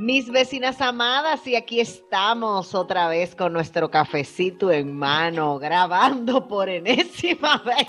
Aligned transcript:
Mis 0.00 0.30
vecinas 0.30 0.80
amadas, 0.80 1.44
y 1.48 1.56
aquí 1.56 1.80
estamos 1.80 2.72
otra 2.72 3.08
vez 3.08 3.34
con 3.34 3.52
nuestro 3.52 3.90
cafecito 3.90 4.70
en 4.70 4.96
mano, 4.96 5.58
grabando 5.58 6.46
por 6.46 6.68
enésima 6.68 7.58
vez. 7.66 7.88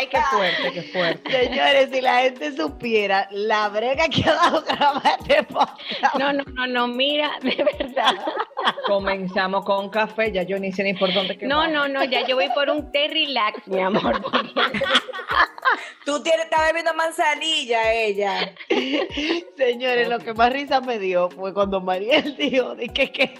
Ay, 0.00 0.06
qué 0.06 0.18
fuerte, 0.30 0.72
qué 0.72 0.82
fuerte. 0.84 1.30
Señores, 1.30 1.90
si 1.92 2.00
la 2.00 2.20
gente 2.20 2.56
supiera 2.56 3.28
la 3.32 3.68
brega 3.68 4.08
que 4.08 4.24
ha 4.24 4.32
dado 4.32 4.62
grabar 4.62 5.18
este 5.20 5.42
podcast. 5.42 6.14
No, 6.18 6.32
no, 6.32 6.42
no, 6.54 6.66
no, 6.66 6.88
mira, 6.88 7.32
de 7.42 7.62
verdad. 7.78 8.14
Comenzamos 8.86 9.62
con 9.66 9.90
café, 9.90 10.32
ya 10.32 10.42
yo 10.42 10.58
ni 10.58 10.72
sé 10.72 10.84
ni 10.84 10.94
por 10.94 11.12
dónde 11.12 11.36
que 11.36 11.46
No, 11.46 11.68
no, 11.68 11.86
no, 11.86 12.02
ya 12.04 12.26
yo 12.26 12.36
voy 12.36 12.48
por 12.54 12.70
un 12.70 12.90
té 12.90 13.08
relax, 13.08 13.68
mi 13.68 13.78
amor. 13.78 14.22
Tú 16.06 16.22
tienes, 16.22 16.46
estás 16.46 16.66
bebiendo 16.68 16.94
manzanilla, 16.94 17.92
ella. 17.92 18.54
Señores, 19.58 20.08
lo 20.08 20.18
que 20.18 20.32
más 20.32 20.50
risa 20.50 20.80
me 20.80 20.98
dio 20.98 21.28
fue 21.28 21.52
cuando 21.52 21.82
Mariel 21.82 22.36
dijo 22.36 22.74
de 22.74 22.88
que, 22.88 23.12
que, 23.12 23.34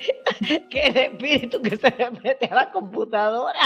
que 0.68 0.86
el 0.88 0.96
espíritu 0.98 1.62
que 1.62 1.76
se 1.78 1.90
le 1.96 2.10
mete 2.22 2.46
a 2.50 2.54
la 2.54 2.70
computadora. 2.70 3.58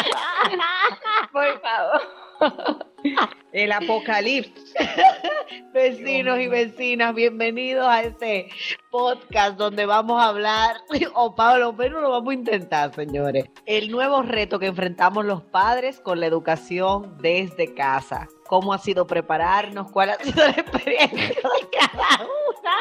Por 1.32 1.60
favor. 1.60 2.24
El 3.52 3.72
apocalipsis. 3.72 4.74
Vecinos 5.72 6.38
y 6.40 6.46
vecinas, 6.46 7.14
bienvenidos 7.14 7.86
a 7.86 8.02
este 8.02 8.48
podcast 8.90 9.56
donde 9.56 9.86
vamos 9.86 10.20
a 10.22 10.28
hablar, 10.28 10.76
o 11.14 11.34
Pablo, 11.34 11.74
pero 11.76 12.00
lo 12.00 12.10
vamos 12.10 12.30
a 12.30 12.34
intentar, 12.34 12.94
señores. 12.94 13.46
El 13.66 13.90
nuevo 13.90 14.22
reto 14.22 14.58
que 14.58 14.66
enfrentamos 14.66 15.24
los 15.24 15.42
padres 15.42 16.00
con 16.00 16.20
la 16.20 16.27
educación 16.27 17.18
desde 17.20 17.74
casa. 17.74 18.28
¿Cómo 18.54 18.72
ha 18.72 18.78
sido 18.78 19.04
prepararnos? 19.04 19.90
¿Cuál 19.90 20.10
ha 20.10 20.14
sido 20.14 20.44
la 20.44 20.50
experiencia 20.52 21.28
de 21.28 21.68
cada 21.76 22.22
una? 22.22 22.76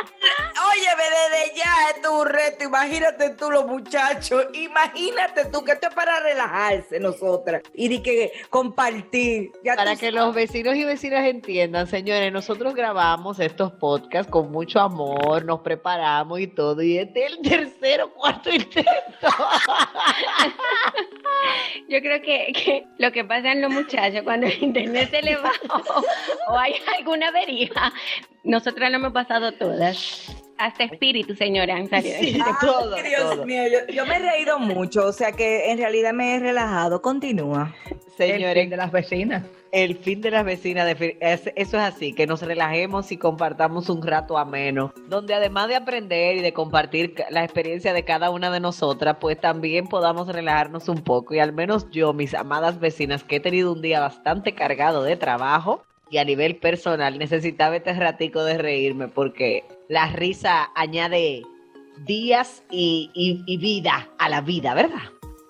Oye, 0.72 0.88
desde 0.98 1.56
ya 1.58 1.74
es 1.90 2.00
tu 2.04 2.24
reto. 2.26 2.64
Imagínate 2.66 3.32
tú, 3.32 3.50
los 3.50 3.66
muchachos. 3.66 4.46
Imagínate 4.54 5.46
tú 5.46 5.64
que 5.64 5.72
esto 5.72 5.88
es 5.88 5.96
para 5.96 6.20
relajarse 6.20 7.00
nosotras 7.00 7.64
y 7.74 7.88
de 7.90 8.04
que 8.04 8.32
compartir. 8.52 9.52
Ya 9.64 9.74
Para 9.76 9.94
que 9.96 10.12
sabes. 10.12 10.14
los 10.14 10.36
vecinos 10.36 10.76
y 10.76 10.86
vecinas 10.86 11.26
entiendan, 11.26 11.88
señores, 11.88 12.32
nosotros 12.32 12.76
grabamos 12.76 13.40
estos 13.40 13.72
podcasts 13.72 14.32
con 14.32 14.52
mucho 14.52 14.80
amor, 14.80 15.44
nos 15.44 15.62
preparamos 15.62 16.40
y 16.40 16.46
todo, 16.46 16.84
y 16.84 17.00
este 17.00 17.26
es 17.26 17.32
el 17.34 17.42
tercero, 17.42 18.14
cuarto 18.14 18.52
intento. 18.52 18.92
Yo 21.90 22.00
creo 22.00 22.22
que, 22.22 22.54
que 22.54 22.86
lo 23.00 23.12
que 23.12 23.26
pasa 23.26 23.52
en 23.52 23.62
los 23.62 23.72
muchachos 23.72 24.22
cuando 24.24 24.48
el 24.48 24.64
internet 24.64 25.10
se 25.12 25.22
le 25.22 25.36
va 25.36 25.52
o, 25.70 26.52
o 26.54 26.58
hay 26.58 26.76
alguna 26.98 27.30
avería, 27.30 27.94
nosotras 28.44 28.90
lo 28.92 28.98
hemos 28.98 29.14
pasado 29.14 29.52
todas. 29.54 30.36
Hasta 30.58 30.84
espíritu, 30.84 31.36
señora, 31.36 31.76
han 31.76 31.90
salido. 31.90 32.16
Sí, 32.20 32.40
todo, 32.62 32.96
Dios 32.96 33.22
todo. 33.22 33.46
mío, 33.46 33.64
yo, 33.68 33.92
yo 33.92 34.06
me 34.06 34.18
he 34.18 34.20
reído 34.20 34.60
mucho, 34.60 35.08
o 35.08 35.12
sea 35.12 35.32
que 35.32 35.72
en 35.72 35.80
realidad 35.80 36.14
me 36.14 36.36
he 36.36 36.40
relajado. 36.40 37.02
Continúa. 37.02 37.76
Señores, 38.16 38.70
de 38.70 38.78
las 38.78 38.92
vecinas. 38.92 39.44
El 39.74 39.96
fin 39.98 40.22
de 40.22 40.30
las 40.30 40.46
vecinas, 40.46 40.88
defi- 40.88 41.18
es- 41.20 41.52
eso 41.56 41.78
es 41.78 41.84
así, 41.84 42.14
que 42.14 42.28
nos 42.28 42.44
relajemos 42.44 43.12
y 43.12 43.18
compartamos 43.18 43.90
un 43.90 44.04
rato 44.06 44.38
ameno, 44.38 44.94
donde 45.10 45.34
además 45.34 45.68
de 45.68 45.76
aprender 45.76 46.38
y 46.38 46.42
de 46.42 46.54
compartir 46.54 47.16
la 47.32 47.44
experiencia 47.44 47.92
de 47.92 48.06
cada 48.06 48.30
una 48.30 48.52
de 48.52 48.60
nosotras, 48.60 49.18
pues 49.20 49.42
también 49.42 49.88
podamos 49.88 50.28
relajarnos 50.28 50.90
un 50.90 51.02
poco. 51.02 51.34
Y 51.34 51.40
al 51.40 51.54
menos 51.54 51.90
yo, 51.90 52.14
mis 52.14 52.36
amadas 52.36 52.80
vecinas, 52.80 53.24
que 53.24 53.38
he 53.38 53.40
tenido 53.40 53.74
un 53.74 53.82
día 53.82 54.00
bastante 54.00 54.54
cargado 54.54 55.02
de 55.04 55.18
trabajo 55.18 55.84
y 56.12 56.20
a 56.20 56.24
nivel 56.24 56.58
personal, 56.58 57.18
necesitaba 57.18 57.76
este 57.76 57.94
ratico 57.94 58.44
de 58.44 58.60
reírme 58.60 59.08
porque 59.08 59.64
la 59.90 60.06
risa 60.08 60.70
añade 60.76 61.42
días 62.06 62.62
y- 62.70 63.10
y 63.16 63.58
vida 63.58 64.08
a 64.20 64.30
la 64.30 64.42
vida, 64.42 64.76
¿verdad? 64.76 65.02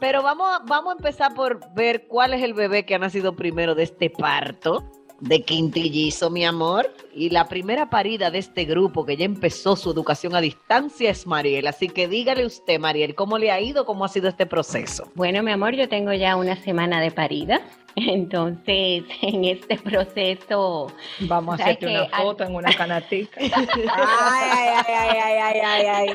Pero 0.03 0.21
vamos, 0.21 0.45
a- 0.51 0.59
vamos 0.65 0.95
a 0.95 0.97
empezar 0.97 1.33
por 1.33 1.61
ver 1.75 2.07
cuál 2.09 2.33
es 2.33 2.43
el 2.43 2.53
bebé 2.53 2.85
que 2.85 2.93
ha 2.93 2.99
nacido 2.99 3.37
primero 3.37 3.73
de 3.73 3.83
este 3.83 4.09
parto 4.09 4.83
de 5.21 5.43
quintillizo, 5.43 6.29
mi 6.29 6.43
amor. 6.43 6.93
Y 7.15 7.29
la 7.29 7.47
primera 7.47 7.89
parida 7.89 8.29
de 8.29 8.39
este 8.39 8.65
grupo 8.65 9.05
que 9.05 9.15
ya 9.15 9.23
empezó 9.23 9.77
su 9.77 9.89
educación 9.91 10.35
a 10.35 10.41
distancia 10.41 11.09
es 11.09 11.25
Mariel. 11.25 11.67
Así 11.67 11.87
que 11.87 12.09
dígale 12.09 12.45
usted, 12.45 12.79
Mariel, 12.81 13.15
¿cómo 13.15 13.37
le 13.37 13.49
ha 13.49 13.61
ido? 13.61 13.85
¿Cómo 13.85 14.03
ha 14.03 14.09
sido 14.09 14.27
este 14.27 14.45
proceso? 14.45 15.09
Bueno, 15.15 15.41
mi 15.41 15.51
amor, 15.51 15.73
yo 15.73 15.87
tengo 15.87 16.11
ya 16.11 16.35
una 16.35 16.57
semana 16.57 16.99
de 16.99 17.11
parida. 17.11 17.61
Entonces, 17.95 19.05
en 19.21 19.45
este 19.45 19.77
proceso, 19.77 20.87
Vamos 21.21 21.55
a 21.55 21.57
¿Sabes 21.59 21.77
hacerte 21.77 21.95
una 21.95 22.09
foto 22.09 22.43
en 22.43 22.55
una 22.55 22.73
canatica. 22.75 23.39
Ay, 23.39 23.49
ay, 23.49 24.83
ay, 24.85 25.17
ay, 25.23 25.39
ay, 25.39 25.59
ay, 25.63 25.85
ay. 25.85 26.13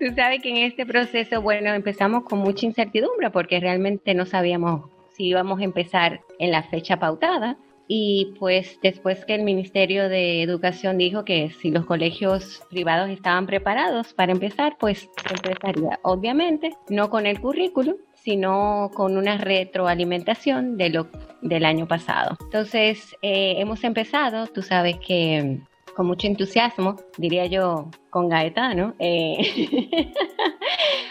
Tú 0.00 0.06
sabes 0.16 0.40
que 0.42 0.48
en 0.48 0.56
este 0.56 0.86
proceso, 0.86 1.42
bueno, 1.42 1.74
empezamos 1.74 2.24
con 2.24 2.38
mucha 2.38 2.64
incertidumbre 2.64 3.30
porque 3.30 3.60
realmente 3.60 4.14
no 4.14 4.24
sabíamos 4.24 4.90
si 5.12 5.26
íbamos 5.26 5.60
a 5.60 5.64
empezar 5.64 6.22
en 6.38 6.50
la 6.50 6.62
fecha 6.62 6.98
pautada. 6.98 7.58
Y 7.92 8.34
pues 8.38 8.78
después 8.82 9.24
que 9.24 9.34
el 9.34 9.42
Ministerio 9.42 10.08
de 10.08 10.42
Educación 10.42 10.96
dijo 10.96 11.24
que 11.24 11.50
si 11.50 11.72
los 11.72 11.86
colegios 11.86 12.62
privados 12.70 13.10
estaban 13.10 13.46
preparados 13.46 14.14
para 14.14 14.30
empezar, 14.30 14.76
pues 14.78 15.10
empezaría. 15.28 15.98
Obviamente, 16.02 16.76
no 16.88 17.10
con 17.10 17.26
el 17.26 17.40
currículum, 17.40 17.96
sino 18.14 18.92
con 18.94 19.16
una 19.16 19.38
retroalimentación 19.38 20.76
de 20.76 20.90
lo 20.90 21.08
del 21.42 21.64
año 21.64 21.88
pasado. 21.88 22.36
Entonces, 22.40 23.16
eh, 23.22 23.56
hemos 23.58 23.82
empezado, 23.82 24.46
tú 24.46 24.62
sabes 24.62 24.96
que 25.04 25.58
con 25.94 26.06
mucho 26.06 26.26
entusiasmo, 26.26 26.96
diría 27.18 27.46
yo, 27.46 27.90
con 28.10 28.28
Gaetano. 28.28 28.94
eh, 28.98 29.36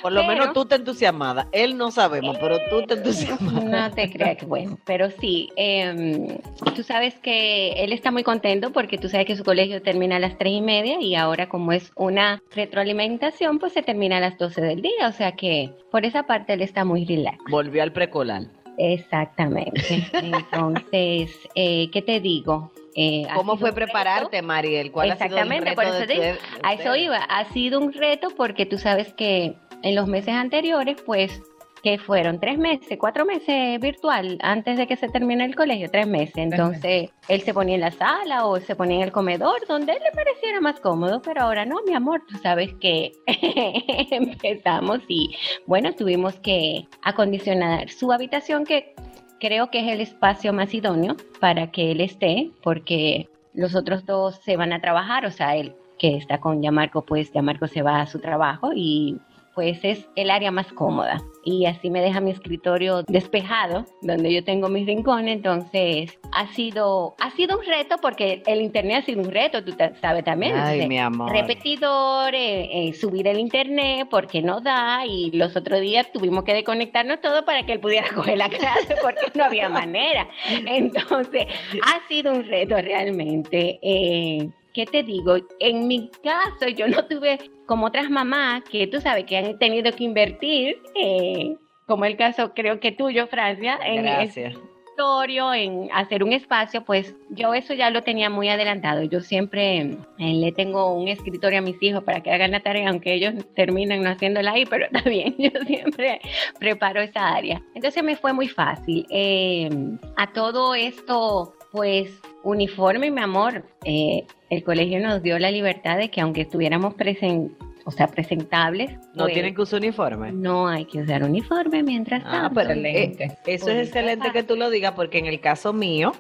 Por 0.02 0.14
lo 0.14 0.22
Pero- 0.22 0.31
menos 0.34 0.54
tú 0.54 0.66
te 0.66 0.76
entusiasmada. 0.76 1.48
Él 1.52 1.78
no 1.78 1.92
sabemos, 1.92 2.38
pero 2.40 2.58
tú 2.70 2.84
te 2.88 2.94
entusiasmada. 2.96 3.88
No 3.90 3.94
te 3.96 4.10
creas 4.10 4.38
que 4.38 4.46
bueno, 4.46 4.78
pero 4.86 5.10
sí, 5.12 5.50
em, 5.58 6.38
tú 6.76 6.84
sabes 6.84 7.16
que 7.20 7.72
él 7.74 7.92
está 7.92 8.10
muy 8.12 8.24
contento 8.24 8.72
porque 8.72 8.98
tú 8.98 9.10
sabes 9.10 9.28
que 9.28 9.36
su 9.36 9.44
colegio 9.44 9.81
termina 9.81 10.16
a 10.16 10.20
las 10.20 10.38
tres 10.38 10.54
y 10.54 10.62
media 10.62 11.02
y 11.02 11.16
ahora 11.16 11.50
como 11.50 11.74
es 11.74 11.92
una 11.96 12.42
retroalimentación, 12.56 13.60
pues 13.60 13.74
se 13.74 13.82
termina 13.84 14.18
a 14.18 14.22
las 14.22 14.38
12 14.38 14.62
del 14.62 14.82
día, 14.82 15.08
o 15.08 15.12
sea 15.12 15.34
que 15.34 15.72
por 15.92 16.06
esa 16.06 16.24
parte 16.24 16.54
él 16.54 16.62
está 16.62 16.86
muy 16.86 17.06
relax. 17.06 17.38
Volvió 17.50 17.84
al 17.84 17.92
precolar. 17.92 18.44
Exactamente. 18.78 19.82
Entonces, 20.14 21.38
eh, 21.56 21.90
¿qué 21.92 22.02
te 22.02 22.22
digo? 22.22 22.72
Eh, 22.95 23.24
¿Cómo 23.36 23.57
fue 23.57 23.74
prepararte, 23.74 24.41
Mariel? 24.41 24.91
¿Cuál 24.91 25.12
Exactamente, 25.12 25.69
ha 25.69 25.74
sido 25.74 25.75
por 25.75 25.86
el 25.86 25.91
reto 25.91 26.03
eso 26.03 26.07
te 26.07 26.13
de 26.13 26.31
de 26.33 26.39
a 26.63 26.74
eso 26.74 26.95
iba. 26.95 27.18
Ha 27.18 27.45
sido 27.53 27.80
un 27.80 27.94
reto 27.94 28.30
porque 28.36 28.65
tú 28.65 28.77
sabes 28.77 29.13
que 29.13 29.56
en 29.81 29.95
los 29.95 30.07
meses 30.07 30.33
anteriores, 30.33 31.01
pues 31.06 31.41
que 31.81 31.97
fueron 31.97 32.39
tres 32.39 32.57
meses, 32.57 32.97
cuatro 33.00 33.25
meses 33.25 33.80
virtual 33.80 34.38
antes 34.41 34.77
de 34.77 34.88
que 34.88 34.95
se 34.95 35.07
termine 35.09 35.45
el 35.45 35.56
colegio, 35.56 35.89
tres 35.89 36.07
meses. 36.07 36.38
Entonces 36.38 37.09
él 37.27 37.41
se 37.41 37.53
ponía 37.53 37.75
en 37.75 37.81
la 37.81 37.91
sala 37.91 38.45
o 38.45 38.59
se 38.59 38.75
ponía 38.75 38.97
en 38.97 39.03
el 39.03 39.12
comedor 39.12 39.65
donde 39.68 39.94
él 39.94 40.00
le 40.03 40.12
pareciera 40.12 40.59
más 40.59 40.80
cómodo, 40.80 41.21
pero 41.21 41.41
ahora 41.41 41.65
no, 41.65 41.77
mi 41.86 41.94
amor, 41.94 42.21
tú 42.27 42.38
sabes 42.38 42.74
que 42.81 43.13
empezamos 44.12 45.00
y 45.07 45.36
bueno, 45.65 45.94
tuvimos 45.94 46.36
que 46.39 46.88
acondicionar 47.01 47.89
su 47.89 48.12
habitación 48.12 48.65
que 48.65 48.94
creo 49.39 49.71
que 49.71 49.80
es 49.80 49.88
el 49.88 50.01
espacio 50.01 50.53
más 50.53 50.74
idóneo 50.74 51.15
para 51.39 51.71
que 51.71 51.91
él 51.91 52.01
esté, 52.01 52.51
porque 52.62 53.30
los 53.53 53.75
otros 53.75 54.06
dos 54.06 54.36
se 54.44 54.57
van 54.57 54.74
a 54.74 54.81
trabajar, 54.81 55.25
o 55.25 55.31
sea, 55.31 55.56
él 55.56 55.75
que 55.97 56.15
está 56.15 56.39
con 56.39 56.62
Yamarco, 56.62 57.03
pues 57.03 57.31
Yamarco 57.33 57.68
se 57.68 57.81
va 57.81 58.01
a 58.01 58.07
su 58.07 58.19
trabajo 58.19 58.71
y 58.74 59.19
pues 59.60 59.84
es 59.84 60.08
el 60.16 60.32
área 60.32 60.52
más 60.52 60.72
cómoda. 60.72 61.22
Y 61.44 61.66
así 61.66 61.90
me 61.90 62.00
deja 62.00 62.22
mi 62.22 62.32
escritorio 62.32 63.04
despejado 63.04 63.84
donde 64.02 64.34
yo 64.34 64.42
tengo 64.42 64.70
mis 64.70 64.86
rincones 64.86 65.36
entonces 65.36 66.18
ha 66.32 66.48
sido 66.54 67.16
ha 67.20 67.32
sido 67.32 67.58
un 67.58 67.66
reto 67.66 67.98
porque 68.02 68.42
el 68.46 68.62
internet 68.62 69.04
ha 69.04 69.06
sido 69.06 69.22
un 69.22 69.30
reto 69.30 69.62
tú 69.62 69.74
sabes 70.00 70.24
también. 70.24 70.56
Ay, 70.56 70.88
mi 70.88 70.98
amor. 70.98 71.30
repetidor 71.34 72.34
eh, 72.34 72.70
eh, 72.72 72.94
subir 72.94 73.28
el 73.28 73.38
internet 73.38 74.08
porque 74.10 74.42
no 74.42 74.62
da. 74.62 75.06
Y 75.06 75.32
los 75.32 75.54
otros 75.58 75.82
días 75.82 76.10
tuvimos 76.14 76.46
que 76.46 76.54
desconectarnos 76.54 77.20
todo 77.20 77.44
para 77.44 77.66
que 77.66 77.74
él 77.74 77.82
pudiera 77.82 78.08
coger 78.16 78.38
la 78.38 78.48
clase 78.48 78.96
porque 79.02 79.30
no 79.36 79.44
había 79.44 79.68
manera. 79.68 80.26
Entonces 80.68 81.48
ha 81.84 82.08
sido 82.08 82.32
un 82.32 82.46
reto 82.46 82.78
realmente 82.78 83.78
eh, 83.82 84.48
¿qué 84.74 84.86
te 84.86 85.04
digo? 85.04 85.38
En 85.60 85.88
mi 85.88 86.10
caso, 86.24 86.68
yo 86.68 86.88
no 86.88 87.06
tuve 87.06 87.39
como 87.66 87.88
otras 87.88 88.10
mamás 88.10 88.63
que 88.63 88.88
tú 88.88 89.01
sabes 89.01 89.25
que 89.25 89.38
han 89.38 89.57
tenido 89.60 89.92
que 89.94 90.04
invertir, 90.04 90.77
eh, 90.95 91.56
como 91.86 92.06
el 92.06 92.18
caso 92.18 92.54
creo 92.54 92.80
que 92.80 92.92
tuyo, 92.92 93.27
Francia, 93.27 93.80
en 93.83 94.04
Gracias. 94.04 94.54
escritorio, 94.54 95.54
en 95.54 95.89
hacer 95.94 96.24
un 96.24 96.33
espacio, 96.33 96.83
pues 96.83 97.16
yo 97.30 97.54
eso 97.54 97.74
ya 97.74 97.89
lo 97.89 98.04
tenía 98.04 98.30
muy 98.30 98.50
adelantado. 98.50 99.04
Yo 99.04 99.21
siempre 99.21 99.80
eh, 99.81 99.98
le 100.18 100.51
tengo 100.51 100.94
un 100.94 101.07
escritorio 101.07 101.60
a 101.60 101.62
mis 101.62 101.81
hijos 101.81 102.04
para 102.04 102.22
que 102.22 102.31
hagan 102.31 102.51
la 102.51 102.60
tarea, 102.60 102.89
aunque 102.89 103.13
ellos 103.13 103.33
terminan 103.56 104.04
no 104.04 104.10
haciéndola 104.10 104.51
ahí, 104.51 104.65
pero 104.69 104.86
está 104.86 105.10
bien, 105.10 105.36
yo 105.38 105.51
siempre 105.65 106.19
preparo 106.60 107.01
esa 107.01 107.33
área. 107.33 107.62
Entonces 107.74 108.04
me 108.04 108.15
fue 108.15 108.33
muy 108.33 108.48
fácil. 108.48 109.06
Eh, 109.10 109.69
a 110.18 110.31
todo 110.33 110.75
esto, 110.75 111.54
pues 111.71 112.12
uniforme, 112.44 113.12
mi 113.12 113.21
amor, 113.21 113.63
eh, 113.86 114.25
el 114.50 114.63
colegio 114.63 115.00
nos 115.00 115.21
dio 115.21 115.38
la 115.39 115.51
libertad 115.51 115.98
de 115.98 116.10
que 116.10 116.21
aunque 116.21 116.42
estuviéramos 116.42 116.94
presen 116.95 117.56
o 117.86 117.92
sea, 117.92 118.06
presentables. 118.07 118.92
No 119.16 119.24
pues, 119.24 119.33
tienen 119.33 119.56
que 119.56 119.62
usar 119.63 119.80
uniforme. 119.80 120.31
No 120.31 120.68
hay 120.68 120.86
que 120.86 121.00
usar 121.01 121.24
uniforme 121.24 121.81
mientras 121.81 122.21
Ah, 122.24 122.51
tanto. 122.54 122.60
Excelente. 122.62 123.24
eh, 123.24 123.38
eso 123.48 123.66
Por 123.66 123.75
es 123.75 123.88
excelente 123.88 124.27
pasa. 124.27 124.33
que 124.33 124.44
tú 124.44 124.56
lo 124.57 124.69
digas 124.69 124.92
porque 124.95 125.18
en 125.18 125.25
el 125.25 125.39
caso 125.39 125.74
mío, 125.74 126.12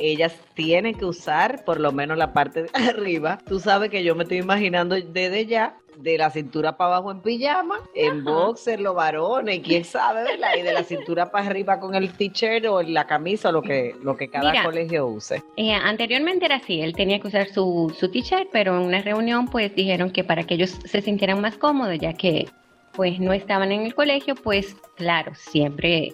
ellas 0.00 0.34
tienen 0.54 0.94
que 0.94 1.04
usar 1.04 1.64
por 1.66 1.80
lo 1.80 1.92
menos 1.92 2.16
la 2.16 2.32
parte 2.32 2.62
de 2.62 2.70
arriba. 2.88 3.38
Tú 3.46 3.60
sabes 3.60 3.90
que 3.90 4.02
yo 4.04 4.14
me 4.14 4.22
estoy 4.22 4.38
imaginando 4.38 4.94
desde 4.94 5.44
ya 5.44 5.76
de 5.96 6.18
la 6.18 6.30
cintura 6.30 6.76
para 6.76 6.96
abajo 6.96 7.10
en 7.10 7.20
pijama, 7.20 7.78
en 7.94 8.24
boxer 8.24 8.80
los 8.80 8.94
varones, 8.94 9.58
y 9.58 9.62
quién 9.62 9.84
sabe, 9.84 10.24
¿verdad? 10.24 10.50
Y 10.58 10.62
de 10.62 10.72
la 10.72 10.82
cintura 10.82 11.30
para 11.30 11.46
arriba 11.46 11.78
con 11.80 11.94
el 11.94 12.12
t-shirt 12.12 12.66
o 12.66 12.82
la 12.82 13.06
camisa 13.06 13.50
o 13.50 13.52
lo 13.52 13.62
que, 13.62 13.94
lo 14.02 14.16
que 14.16 14.28
cada 14.28 14.50
Mira. 14.50 14.64
colegio 14.64 15.06
use. 15.06 15.42
Eh, 15.56 15.72
anteriormente 15.72 16.46
era 16.46 16.56
así, 16.56 16.80
él 16.80 16.94
tenía 16.94 17.20
que 17.20 17.28
usar 17.28 17.48
su, 17.48 17.94
su 17.98 18.10
t-shirt, 18.10 18.48
pero 18.52 18.76
en 18.76 18.86
una 18.86 19.00
reunión 19.02 19.46
pues 19.46 19.74
dijeron 19.74 20.10
que 20.10 20.24
para 20.24 20.44
que 20.44 20.54
ellos 20.54 20.78
se 20.84 21.02
sintieran 21.02 21.40
más 21.40 21.56
cómodos, 21.56 21.98
ya 21.98 22.12
que 22.14 22.48
pues 22.94 23.18
no 23.20 23.32
estaban 23.32 23.72
en 23.72 23.82
el 23.82 23.94
colegio, 23.94 24.34
pues 24.34 24.76
claro, 24.96 25.34
siempre 25.34 26.12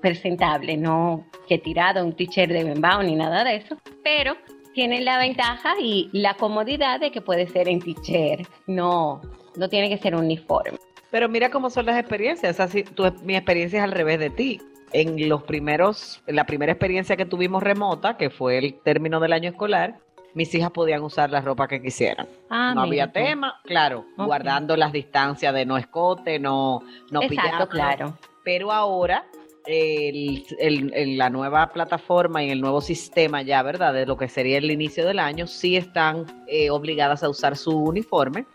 presentable, 0.00 0.76
no 0.76 1.26
que 1.48 1.58
tirado 1.58 2.04
un 2.04 2.12
t-shirt 2.12 2.50
de 2.50 2.64
bembao 2.64 3.02
ni 3.02 3.14
nada 3.14 3.44
de 3.44 3.56
eso, 3.56 3.76
pero 4.02 4.36
tiene 4.76 5.00
la 5.00 5.16
ventaja 5.16 5.72
y 5.80 6.10
la 6.12 6.34
comodidad 6.34 7.00
de 7.00 7.10
que 7.10 7.22
puede 7.22 7.46
ser 7.48 7.66
en 7.66 7.80
t-shirt, 7.80 8.46
no, 8.66 9.22
no 9.56 9.68
tiene 9.70 9.88
que 9.88 9.96
ser 9.96 10.14
uniforme. 10.14 10.76
Pero 11.10 11.30
mira 11.30 11.50
cómo 11.50 11.70
son 11.70 11.86
las 11.86 11.98
experiencias. 11.98 12.60
Así, 12.60 12.82
tu- 12.84 13.10
mi 13.22 13.36
experiencia 13.36 13.78
es 13.78 13.84
al 13.84 13.92
revés 13.92 14.18
de 14.18 14.28
ti. 14.28 14.60
En 14.92 15.30
los 15.30 15.44
primeros, 15.44 16.22
en 16.26 16.36
la 16.36 16.44
primera 16.44 16.72
experiencia 16.72 17.16
que 17.16 17.24
tuvimos 17.24 17.62
remota, 17.62 18.18
que 18.18 18.28
fue 18.28 18.58
el 18.58 18.78
término 18.82 19.18
del 19.18 19.32
año 19.32 19.48
escolar, 19.48 19.94
mis 20.34 20.54
hijas 20.54 20.70
podían 20.72 21.02
usar 21.02 21.30
la 21.30 21.40
ropa 21.40 21.68
que 21.68 21.80
quisieran. 21.80 22.28
Ah, 22.50 22.72
no 22.74 22.82
había 22.82 23.06
tú. 23.06 23.14
tema, 23.14 23.58
claro, 23.64 24.04
guardando 24.18 24.76
las 24.76 24.92
distancias 24.92 25.54
de 25.54 25.64
no 25.64 25.78
escote, 25.78 26.38
no, 26.38 26.82
no 27.10 27.22
Exacto, 27.22 27.66
claro. 27.70 28.18
Pero 28.44 28.70
ahora, 28.72 29.24
el, 29.66 30.44
el- 30.58 30.92
el- 30.94 31.18
la 31.18 31.30
nueva 31.30 31.68
plataforma 31.72 32.42
y 32.42 32.50
el 32.50 32.60
nuevo 32.60 32.80
sistema 32.80 33.42
ya, 33.42 33.62
¿verdad? 33.62 33.92
De 33.94 34.06
lo 34.06 34.16
que 34.16 34.28
sería 34.28 34.58
el 34.58 34.70
inicio 34.70 35.06
del 35.06 35.18
año, 35.18 35.46
sí 35.46 35.76
están 35.76 36.26
eh, 36.46 36.70
obligadas 36.70 37.22
a 37.22 37.28
usar 37.28 37.56
su 37.56 37.76
uniforme. 37.76 38.46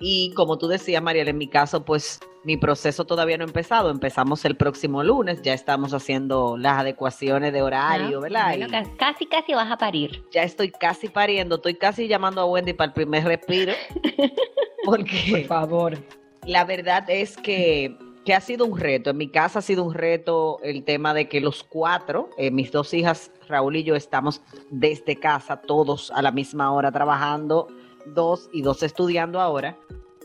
Y 0.00 0.32
como 0.34 0.58
tú 0.58 0.66
decías, 0.68 1.02
Mariel, 1.02 1.28
en 1.28 1.38
mi 1.38 1.46
caso, 1.48 1.84
pues 1.84 2.20
mi 2.42 2.56
proceso 2.58 3.06
todavía 3.06 3.38
no 3.38 3.44
ha 3.44 3.46
empezado. 3.46 3.90
Empezamos 3.90 4.44
el 4.44 4.54
próximo 4.56 5.02
lunes, 5.02 5.40
ya 5.42 5.54
estamos 5.54 5.94
haciendo 5.94 6.56
las 6.58 6.80
adecuaciones 6.80 7.52
de 7.54 7.62
horario, 7.62 8.18
Ah, 8.18 8.20
¿verdad? 8.20 8.58
bueno, 8.58 8.88
casi, 8.98 9.24
casi 9.26 9.54
vas 9.54 9.70
a 9.70 9.78
parir. 9.78 10.22
ya 10.30 10.42
estoy 10.42 10.70
casi 10.70 11.08
pariendo, 11.08 11.54
estoy 11.56 11.74
casi 11.76 12.06
llamando 12.08 12.40
a 12.42 12.44
Wendy 12.46 12.72
para 12.74 12.88
el 12.88 12.92
primer 12.92 13.24
respiro. 13.24 13.72
Porque 14.84 15.44
favor. 15.48 15.96
la 16.44 16.64
verdad 16.64 17.08
es 17.08 17.36
que, 17.38 17.96
que 18.24 18.34
ha 18.34 18.40
sido 18.40 18.64
un 18.66 18.78
reto. 18.78 19.10
En 19.10 19.16
mi 19.18 19.28
casa 19.28 19.58
ha 19.58 19.62
sido 19.62 19.84
un 19.84 19.94
reto 19.94 20.58
el 20.62 20.84
tema 20.84 21.12
de 21.14 21.28
que 21.28 21.40
los 21.40 21.62
cuatro, 21.64 22.30
eh, 22.38 22.50
mis 22.50 22.72
dos 22.72 22.92
hijas, 22.94 23.30
Raúl 23.48 23.76
y 23.76 23.84
yo, 23.84 23.94
estamos 23.96 24.40
desde 24.70 25.16
casa, 25.16 25.60
todos 25.60 26.10
a 26.12 26.22
la 26.22 26.30
misma 26.30 26.72
hora 26.72 26.90
trabajando, 26.90 27.68
dos 28.06 28.48
y 28.52 28.62
dos 28.62 28.82
estudiando 28.82 29.40
ahora. 29.40 29.76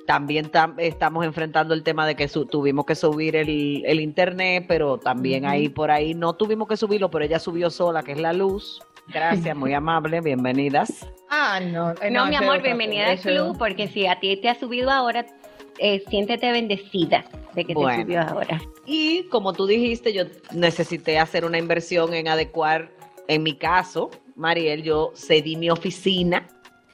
También 0.08 0.50
tam- 0.52 0.74
estamos 0.80 1.24
enfrentando 1.24 1.74
el 1.76 1.84
tema 1.84 2.08
de 2.08 2.16
que 2.16 2.28
su- 2.28 2.46
tuvimos 2.46 2.86
que 2.86 2.96
subir 2.96 3.36
el, 3.36 3.84
el 3.86 4.00
internet, 4.00 4.66
pero 4.68 4.98
también 4.98 5.46
ahí 5.46 5.70
por 5.70 5.92
ahí 5.92 6.16
no 6.16 6.34
tuvimos 6.34 6.68
que 6.68 6.78
subirlo, 6.78 7.12
pero 7.12 7.26
ella 7.26 7.38
subió 7.38 7.70
sola, 7.70 8.02
que 8.02 8.14
es 8.14 8.20
la 8.20 8.34
luz. 8.34 8.82
Gracias, 9.08 9.56
muy 9.56 9.74
amable, 9.74 10.22
bienvenidas. 10.22 11.08
Ah, 11.30 11.60
no. 11.60 11.92
eh, 12.02 12.10
No, 12.12 12.26
mi 12.28 12.36
amor, 12.36 12.62
bienvenida 12.62 13.10
al 13.12 13.20
club, 13.20 13.58
porque 13.58 13.88
si 13.88 14.06
a 14.08 14.20
ti 14.20 14.38
te 14.38 14.50
ha 14.50 14.56
subido 14.56 14.90
ahora, 14.92 15.26
eh, 15.80 16.04
siéntete 16.10 16.52
bendecida 16.52 17.26
de 17.54 17.66
que 17.66 17.74
Bueno. 17.74 17.96
te 17.98 18.02
subió 18.04 18.22
ahora. 18.22 18.62
Y 18.86 19.24
como 19.30 19.54
tú 19.54 19.66
dijiste, 19.66 20.14
yo 20.14 20.24
necesité 20.52 21.20
hacer 21.20 21.46
una 21.46 21.58
inversión 21.58 22.14
en 22.14 22.28
adecuar, 22.28 22.90
en 23.28 23.44
mi 23.44 23.56
caso, 23.56 24.10
Mariel, 24.36 24.84
yo 24.84 25.12
cedí 25.16 25.56
mi 25.56 25.70
oficina. 25.70 26.48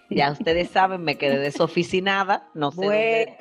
Ya 0.09 0.31
ustedes 0.31 0.69
saben, 0.71 1.03
me 1.03 1.17
quedé 1.17 1.39
desoficinada. 1.39 2.47
No 2.53 2.71
sé 2.71 2.81
dónde 2.81 3.37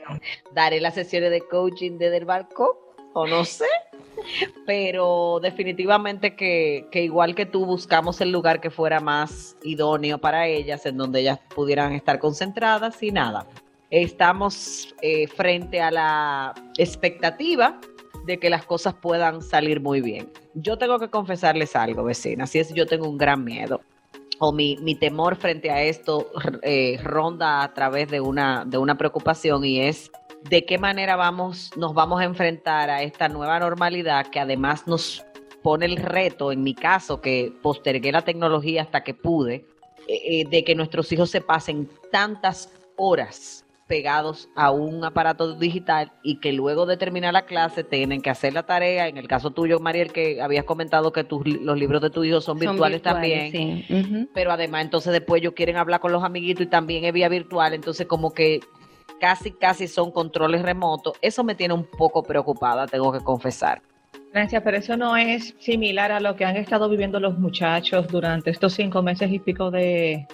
daré 0.52 0.80
las 0.80 0.94
sesiones 0.94 1.30
de 1.30 1.40
coaching 1.40 1.98
desde 1.98 2.18
el 2.18 2.24
balcón, 2.24 2.70
o 3.12 3.26
no 3.26 3.44
sé. 3.44 3.66
Pero 4.66 5.40
definitivamente 5.42 6.34
que, 6.36 6.86
que 6.90 7.02
igual 7.02 7.34
que 7.34 7.46
tú, 7.46 7.66
buscamos 7.66 8.20
el 8.20 8.30
lugar 8.32 8.60
que 8.60 8.70
fuera 8.70 9.00
más 9.00 9.56
idóneo 9.62 10.18
para 10.18 10.46
ellas, 10.46 10.86
en 10.86 10.96
donde 10.96 11.20
ellas 11.20 11.40
pudieran 11.54 11.92
estar 11.92 12.18
concentradas 12.18 13.02
y 13.02 13.10
nada. 13.10 13.46
Estamos 13.94 14.92
eh, 15.02 15.28
frente 15.28 15.80
a 15.80 15.88
la 15.92 16.52
expectativa 16.78 17.80
de 18.26 18.40
que 18.40 18.50
las 18.50 18.66
cosas 18.66 18.94
puedan 18.94 19.40
salir 19.40 19.80
muy 19.80 20.00
bien. 20.00 20.32
Yo 20.54 20.76
tengo 20.76 20.98
que 20.98 21.10
confesarles 21.10 21.76
algo, 21.76 22.02
vecinas, 22.02 22.50
si 22.50 22.58
es 22.58 22.74
yo 22.74 22.86
tengo 22.86 23.08
un 23.08 23.16
gran 23.16 23.44
miedo 23.44 23.82
o 24.40 24.50
mi, 24.50 24.76
mi 24.78 24.96
temor 24.96 25.36
frente 25.36 25.70
a 25.70 25.80
esto 25.80 26.28
eh, 26.62 26.98
ronda 27.04 27.62
a 27.62 27.72
través 27.72 28.10
de 28.10 28.20
una, 28.20 28.64
de 28.64 28.78
una 28.78 28.98
preocupación 28.98 29.64
y 29.64 29.82
es 29.82 30.10
de 30.50 30.64
qué 30.64 30.76
manera 30.76 31.14
vamos, 31.14 31.70
nos 31.76 31.94
vamos 31.94 32.20
a 32.20 32.24
enfrentar 32.24 32.90
a 32.90 33.00
esta 33.00 33.28
nueva 33.28 33.60
normalidad 33.60 34.26
que 34.26 34.40
además 34.40 34.88
nos 34.88 35.24
pone 35.62 35.86
el 35.86 35.98
reto, 35.98 36.50
en 36.50 36.64
mi 36.64 36.74
caso, 36.74 37.20
que 37.20 37.52
postergué 37.62 38.10
la 38.10 38.22
tecnología 38.22 38.82
hasta 38.82 39.04
que 39.04 39.14
pude, 39.14 39.64
eh, 40.08 40.44
de 40.50 40.64
que 40.64 40.74
nuestros 40.74 41.12
hijos 41.12 41.30
se 41.30 41.40
pasen 41.40 41.88
tantas 42.10 42.72
horas 42.96 43.63
pegados 43.86 44.48
a 44.56 44.70
un 44.70 45.04
aparato 45.04 45.54
digital 45.54 46.12
y 46.22 46.40
que 46.40 46.52
luego 46.52 46.86
de 46.86 46.96
terminar 46.96 47.32
la 47.32 47.44
clase 47.44 47.84
tienen 47.84 48.22
que 48.22 48.30
hacer 48.30 48.54
la 48.54 48.64
tarea. 48.64 49.08
En 49.08 49.18
el 49.18 49.28
caso 49.28 49.50
tuyo, 49.50 49.78
Mariel, 49.78 50.12
que 50.12 50.40
habías 50.40 50.64
comentado 50.64 51.12
que 51.12 51.24
tus, 51.24 51.46
los 51.46 51.78
libros 51.78 52.00
de 52.00 52.10
tu 52.10 52.24
hijo 52.24 52.40
son, 52.40 52.58
Son 52.58 52.72
virtuales, 52.72 53.02
también 53.02 53.50
sí. 53.50 54.28
Pero 54.32 54.52
además 54.52 54.84
entonces 54.84 55.12
después 55.12 55.42
ellos 55.42 55.54
quieren 55.54 55.76
hablar 55.76 56.00
con 56.00 56.12
los 56.12 56.24
amiguitos 56.24 56.64
y 56.64 56.68
también 56.68 57.04
es 57.04 57.12
vía 57.12 57.28
virtual, 57.28 57.74
entonces 57.74 58.06
como 58.06 58.32
que 58.32 58.60
casi, 59.20 59.52
casi 59.52 59.88
son 59.88 60.10
controles 60.10 60.62
remotos. 60.62 61.14
Eso 61.20 61.44
me 61.44 61.54
tiene 61.54 61.74
un 61.74 61.84
poco 61.84 62.22
preocupada, 62.22 62.86
tengo 62.86 63.12
que 63.12 63.20
confesar. 63.20 63.82
Gracias, 64.32 64.62
pero 64.64 64.76
eso 64.78 64.96
no 64.96 65.16
es 65.16 65.54
similar 65.60 66.10
a 66.10 66.18
lo 66.18 66.34
que 66.34 66.44
han 66.44 66.56
estado 66.56 66.88
viviendo 66.88 67.20
los 67.20 67.38
muchachos 67.38 68.08
durante 68.08 68.50
estos 68.50 68.72
cinco 68.72 69.00
meses 69.00 69.30
y 69.30 69.38
pico 69.38 69.70
de, 69.70 70.26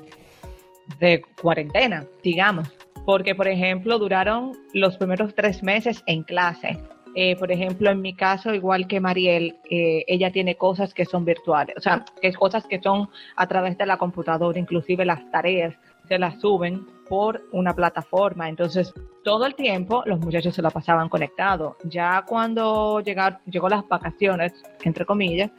de 0.99 1.23
cuarentena, 1.40 2.07
digamos. 2.23 2.69
Porque, 3.04 3.35
por 3.35 3.49
ejemplo, 3.49 3.99
duraron 3.99 4.52
los 4.75 4.97
primeros 4.97 5.35
tres 5.35 5.62
meses 5.62 6.02
en 6.06 6.23
clase. 6.23 6.78
eh, 7.14 7.35
por 7.37 7.50
ejemplo, 7.50 7.90
en 7.90 8.00
mi 8.00 8.14
caso, 8.14 8.54
igual 8.54 8.87
que 8.87 9.00
Mariel, 9.00 9.56
eh, 9.68 10.04
ella 10.06 10.30
tiene 10.30 10.54
cosas 10.54 10.94
que 10.94 11.04
son 11.04 11.25
virtuales, 11.25 11.75
o 11.76 11.80
sea, 11.80 12.04
que 12.20 12.28
es 12.28 12.37
cosas 12.37 12.64
que 12.66 12.80
son 12.80 13.09
a 13.35 13.49
través 13.49 13.76
de 13.78 13.87
la 13.87 13.97
computadora, 13.97 14.59
inclusive 14.59 15.04
las 15.04 15.28
tareas 15.32 15.75
se 16.06 16.18
las 16.18 16.40
suben 16.40 16.87
por 17.09 17.42
una 17.52 17.75
plataforma. 17.75 18.49
Entonces, 18.49 18.92
todo 19.25 19.47
el 19.47 19.54
tiempo 19.54 20.02
los 20.06 20.20
muchachos 20.20 20.54
se 20.54 20.62
la 20.62 20.70
pasaban 20.70 21.09
conectados. 21.09 21.76
Ya 21.85 22.25
cuando 22.26 23.00
llegar, 23.00 23.40
llegó 23.47 23.68
las 23.68 23.87
vacaciones, 23.88 24.52
entre 24.85 25.04
comillas, 25.04 25.50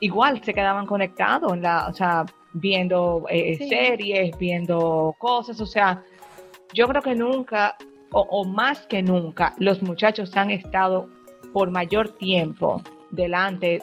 igual 0.00 0.42
se 0.44 0.54
quedaban 0.54 0.86
conectados, 0.86 1.52
en 1.52 1.62
la, 1.62 1.88
o 1.88 1.92
sea, 1.92 2.24
viendo 2.52 3.24
eh, 3.28 3.56
series, 3.68 4.36
viendo 4.38 5.14
cosas, 5.18 5.60
o 5.60 5.66
sea, 5.66 6.02
yo 6.74 6.88
creo 6.88 7.02
que 7.02 7.14
nunca, 7.14 7.76
o, 8.12 8.44
más 8.44 8.86
que 8.86 9.02
nunca, 9.02 9.54
los 9.58 9.82
muchachos 9.82 10.36
han 10.36 10.50
estado 10.50 11.08
por 11.52 11.70
mayor 11.70 12.16
tiempo 12.16 12.82
delante 13.10 13.82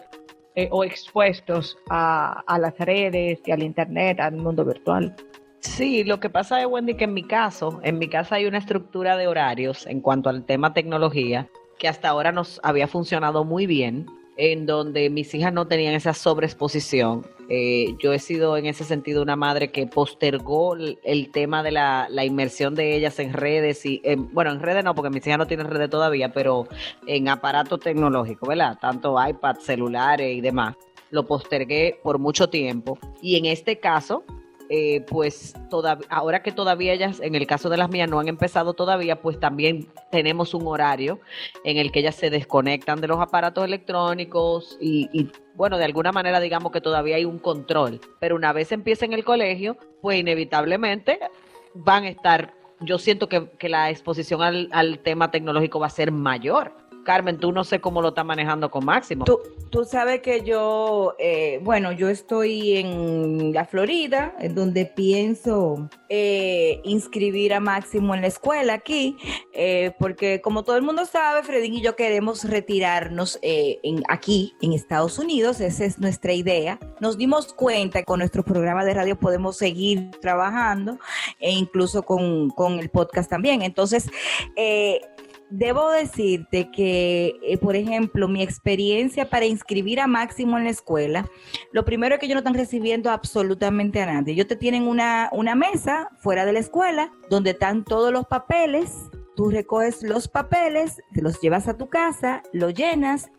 eh, 0.55 0.69
o 0.71 0.83
expuestos 0.83 1.77
a, 1.89 2.43
a, 2.47 2.59
las 2.59 2.77
redes 2.79 3.39
y 3.45 3.51
al 3.51 3.63
internet, 3.63 4.19
al 4.19 4.35
mundo 4.35 4.65
virtual. 4.65 5.15
Sí, 5.59 6.03
lo 6.03 6.19
que 6.19 6.29
pasa 6.29 6.61
es, 6.61 6.67
Wendy, 6.67 6.95
que 6.95 7.05
en 7.05 7.13
mi 7.13 7.23
caso, 7.23 7.79
en 7.83 7.99
mi 7.99 8.09
casa 8.09 8.35
hay 8.35 8.45
una 8.45 8.57
estructura 8.57 9.17
de 9.17 9.27
horarios 9.27 9.85
en 9.87 10.01
cuanto 10.01 10.29
al 10.29 10.45
tema 10.45 10.73
tecnología 10.73 11.49
que 11.77 11.87
hasta 11.87 12.09
ahora 12.09 12.31
nos 12.31 12.59
había 12.63 12.87
funcionado 12.87 13.43
muy 13.43 13.67
bien 13.67 14.05
en 14.37 14.65
donde 14.65 15.09
mis 15.09 15.33
hijas 15.33 15.51
no 15.51 15.67
tenían 15.67 15.93
esa 15.93 16.13
sobreexposición. 16.13 17.25
Eh, 17.49 17.95
yo 17.99 18.13
he 18.13 18.19
sido 18.19 18.57
en 18.57 18.65
ese 18.65 18.83
sentido 18.83 19.21
una 19.21 19.35
madre 19.35 19.71
que 19.71 19.87
postergó 19.87 20.75
el, 20.75 21.31
tema 21.31 21.63
de 21.63 21.71
la, 21.71 22.25
inmersión 22.25 22.75
de 22.75 22.95
ellas 22.95 23.19
en 23.19 23.33
redes 23.33 23.85
y, 23.85 24.01
bueno, 24.31 24.51
en 24.51 24.59
redes 24.59 24.83
no, 24.83 24.93
porque 24.93 25.09
mis 25.09 25.25
hijas 25.25 25.39
no 25.39 25.47
tienen 25.47 25.67
redes 25.67 25.89
todavía, 25.89 26.31
pero 26.31 26.67
en 27.07 27.29
aparatos 27.29 27.79
tecnológicos, 27.79 28.47
¿verdad? 28.47 28.77
Tanto 28.79 29.15
iPad, 29.25 29.57
celulares 29.59 30.35
y 30.35 30.41
demás. 30.41 30.75
Lo 31.09 31.25
postergué 31.25 31.99
por 32.03 32.19
mucho 32.19 32.49
tiempo 32.49 32.99
y 33.21 33.37
en 33.37 33.45
este 33.45 33.79
caso 33.79 34.23
eh, 34.69 35.01
pues 35.07 35.53
ahora 36.09 36.43
que 36.43 36.51
todavía 36.51 36.93
ellas, 36.93 37.19
en 37.21 37.35
el 37.35 37.47
caso 37.47 37.69
de 37.69 37.77
las 37.77 37.89
mías, 37.89 38.09
no 38.09 38.19
han 38.19 38.27
empezado 38.27 38.73
todavía, 38.73 39.21
pues 39.21 39.39
también 39.39 39.87
tenemos 40.11 40.53
un 40.53 40.67
horario 40.67 41.19
en 41.63 41.77
el 41.77 41.91
que 41.91 41.99
ellas 41.99 42.15
se 42.15 42.29
desconectan 42.29 42.99
de 42.99 43.07
los 43.07 43.19
aparatos 43.19 43.63
electrónicos 43.63 44.77
y, 44.81 45.29
bueno, 45.55 45.77
de 45.77 45.85
alguna 45.85 46.11
manera 46.11 46.39
digamos 46.39 46.71
que 46.71 46.81
todavía 46.81 47.15
hay 47.15 47.25
un 47.25 47.39
control, 47.39 48.01
pero 48.19 48.35
una 48.35 48.53
vez 48.53 48.71
empiecen 48.71 49.13
el 49.13 49.23
colegio, 49.23 49.77
pues 50.01 50.19
inevitablemente 50.19 51.19
van 51.73 52.03
a 52.03 52.09
estar, 52.09 52.53
yo 52.81 52.97
siento 52.97 53.29
que, 53.29 53.49
la 53.69 53.89
exposición 53.89 54.41
al 54.41 54.99
tema 54.99 55.31
tecnológico 55.31 55.79
va 55.79 55.87
a 55.87 55.91
ser 55.91 56.11
mayor 56.11 56.86
Carmen, 57.07 57.37
tú 57.37 57.53
no 57.53 57.63
sé 57.63 57.79
cómo 57.79 58.01
lo 58.01 58.09
está 58.09 58.25
manejando 58.25 58.69
con 58.69 58.83
Máximo. 58.83 59.23
Tú, 59.23 59.39
tú 59.69 59.85
sabes 59.85 60.19
que 60.19 60.43
yo, 60.43 61.15
eh, 61.17 61.61
bueno, 61.63 61.93
yo 61.93 62.09
estoy 62.09 62.75
en 62.75 63.53
la 63.53 63.63
Florida, 63.63 64.35
en 64.41 64.53
donde 64.53 64.85
pienso 64.85 65.89
eh, 66.09 66.81
inscribir 66.83 67.53
a 67.53 67.61
Máximo 67.61 68.13
en 68.13 68.19
la 68.19 68.27
escuela 68.27 68.73
aquí, 68.73 69.15
eh, 69.53 69.93
porque 69.97 70.41
como 70.41 70.65
todo 70.65 70.75
el 70.75 70.81
mundo 70.81 71.05
sabe, 71.05 71.43
Fredín 71.43 71.75
y 71.75 71.81
yo 71.81 71.95
queremos 71.95 72.43
retirarnos 72.43 73.39
aquí, 74.09 74.53
en 74.61 74.73
Estados 74.73 75.17
Unidos, 75.17 75.61
esa 75.61 75.85
es 75.85 75.99
nuestra 75.99 76.33
idea. 76.33 76.77
Nos 76.99 77.17
dimos 77.17 77.53
cuenta 77.53 77.99
que 77.99 78.05
con 78.05 78.19
nuestro 78.19 78.43
programa 78.43 78.83
de 78.83 78.93
radio 78.93 79.17
podemos 79.17 79.55
seguir 79.55 80.11
trabajando 80.19 80.99
e 81.39 81.51
incluso 81.51 82.03
con, 82.03 82.49
con 82.49 82.79
el 82.79 82.89
podcast 82.89 83.29
también. 83.29 83.61
Entonces, 83.61 84.09
Debo 85.49 85.89
decirte 85.91 86.69
que, 86.71 87.35
eh, 87.41 87.57
por 87.57 87.75
ejemplo, 87.75 88.27
mi 88.27 88.41
experiencia 88.41 89.29
para 89.29 89.45
inscribir 89.45 90.01
a 90.01 90.07
Máximo 90.07 90.57
en 90.57 90.65
la 90.65 90.71
escuela, 90.71 91.29
lo 91.71 91.85
primero 91.85 92.15
es 92.15 92.19
que 92.19 92.25
ellos 92.25 92.35
no 92.35 92.39
están 92.39 92.53
recibiendo 92.53 93.09
absolutamente 93.09 94.01
a 94.01 94.07
nadie. 94.07 94.33
Ellos 94.33 94.47
te 94.47 94.57
tienen 94.57 94.83
una, 94.83 95.29
una 95.31 95.55
mesa 95.55 96.09
fuera 96.17 96.45
de 96.45 96.53
la 96.53 96.59
escuela 96.59 97.11
donde 97.29 97.51
están 97.51 97.85
todos 97.85 98.11
los 98.11 98.25
papeles. 98.25 98.93
Tú 99.35 99.49
recoges 99.49 100.03
los 100.03 100.27
papeles, 100.27 101.01
te 101.13 101.21
los 101.21 101.39
llevas 101.39 101.67
a 101.67 101.77
tu 101.77 101.87
casa, 101.87 102.43
lo 102.51 102.69
llenas 102.69 103.29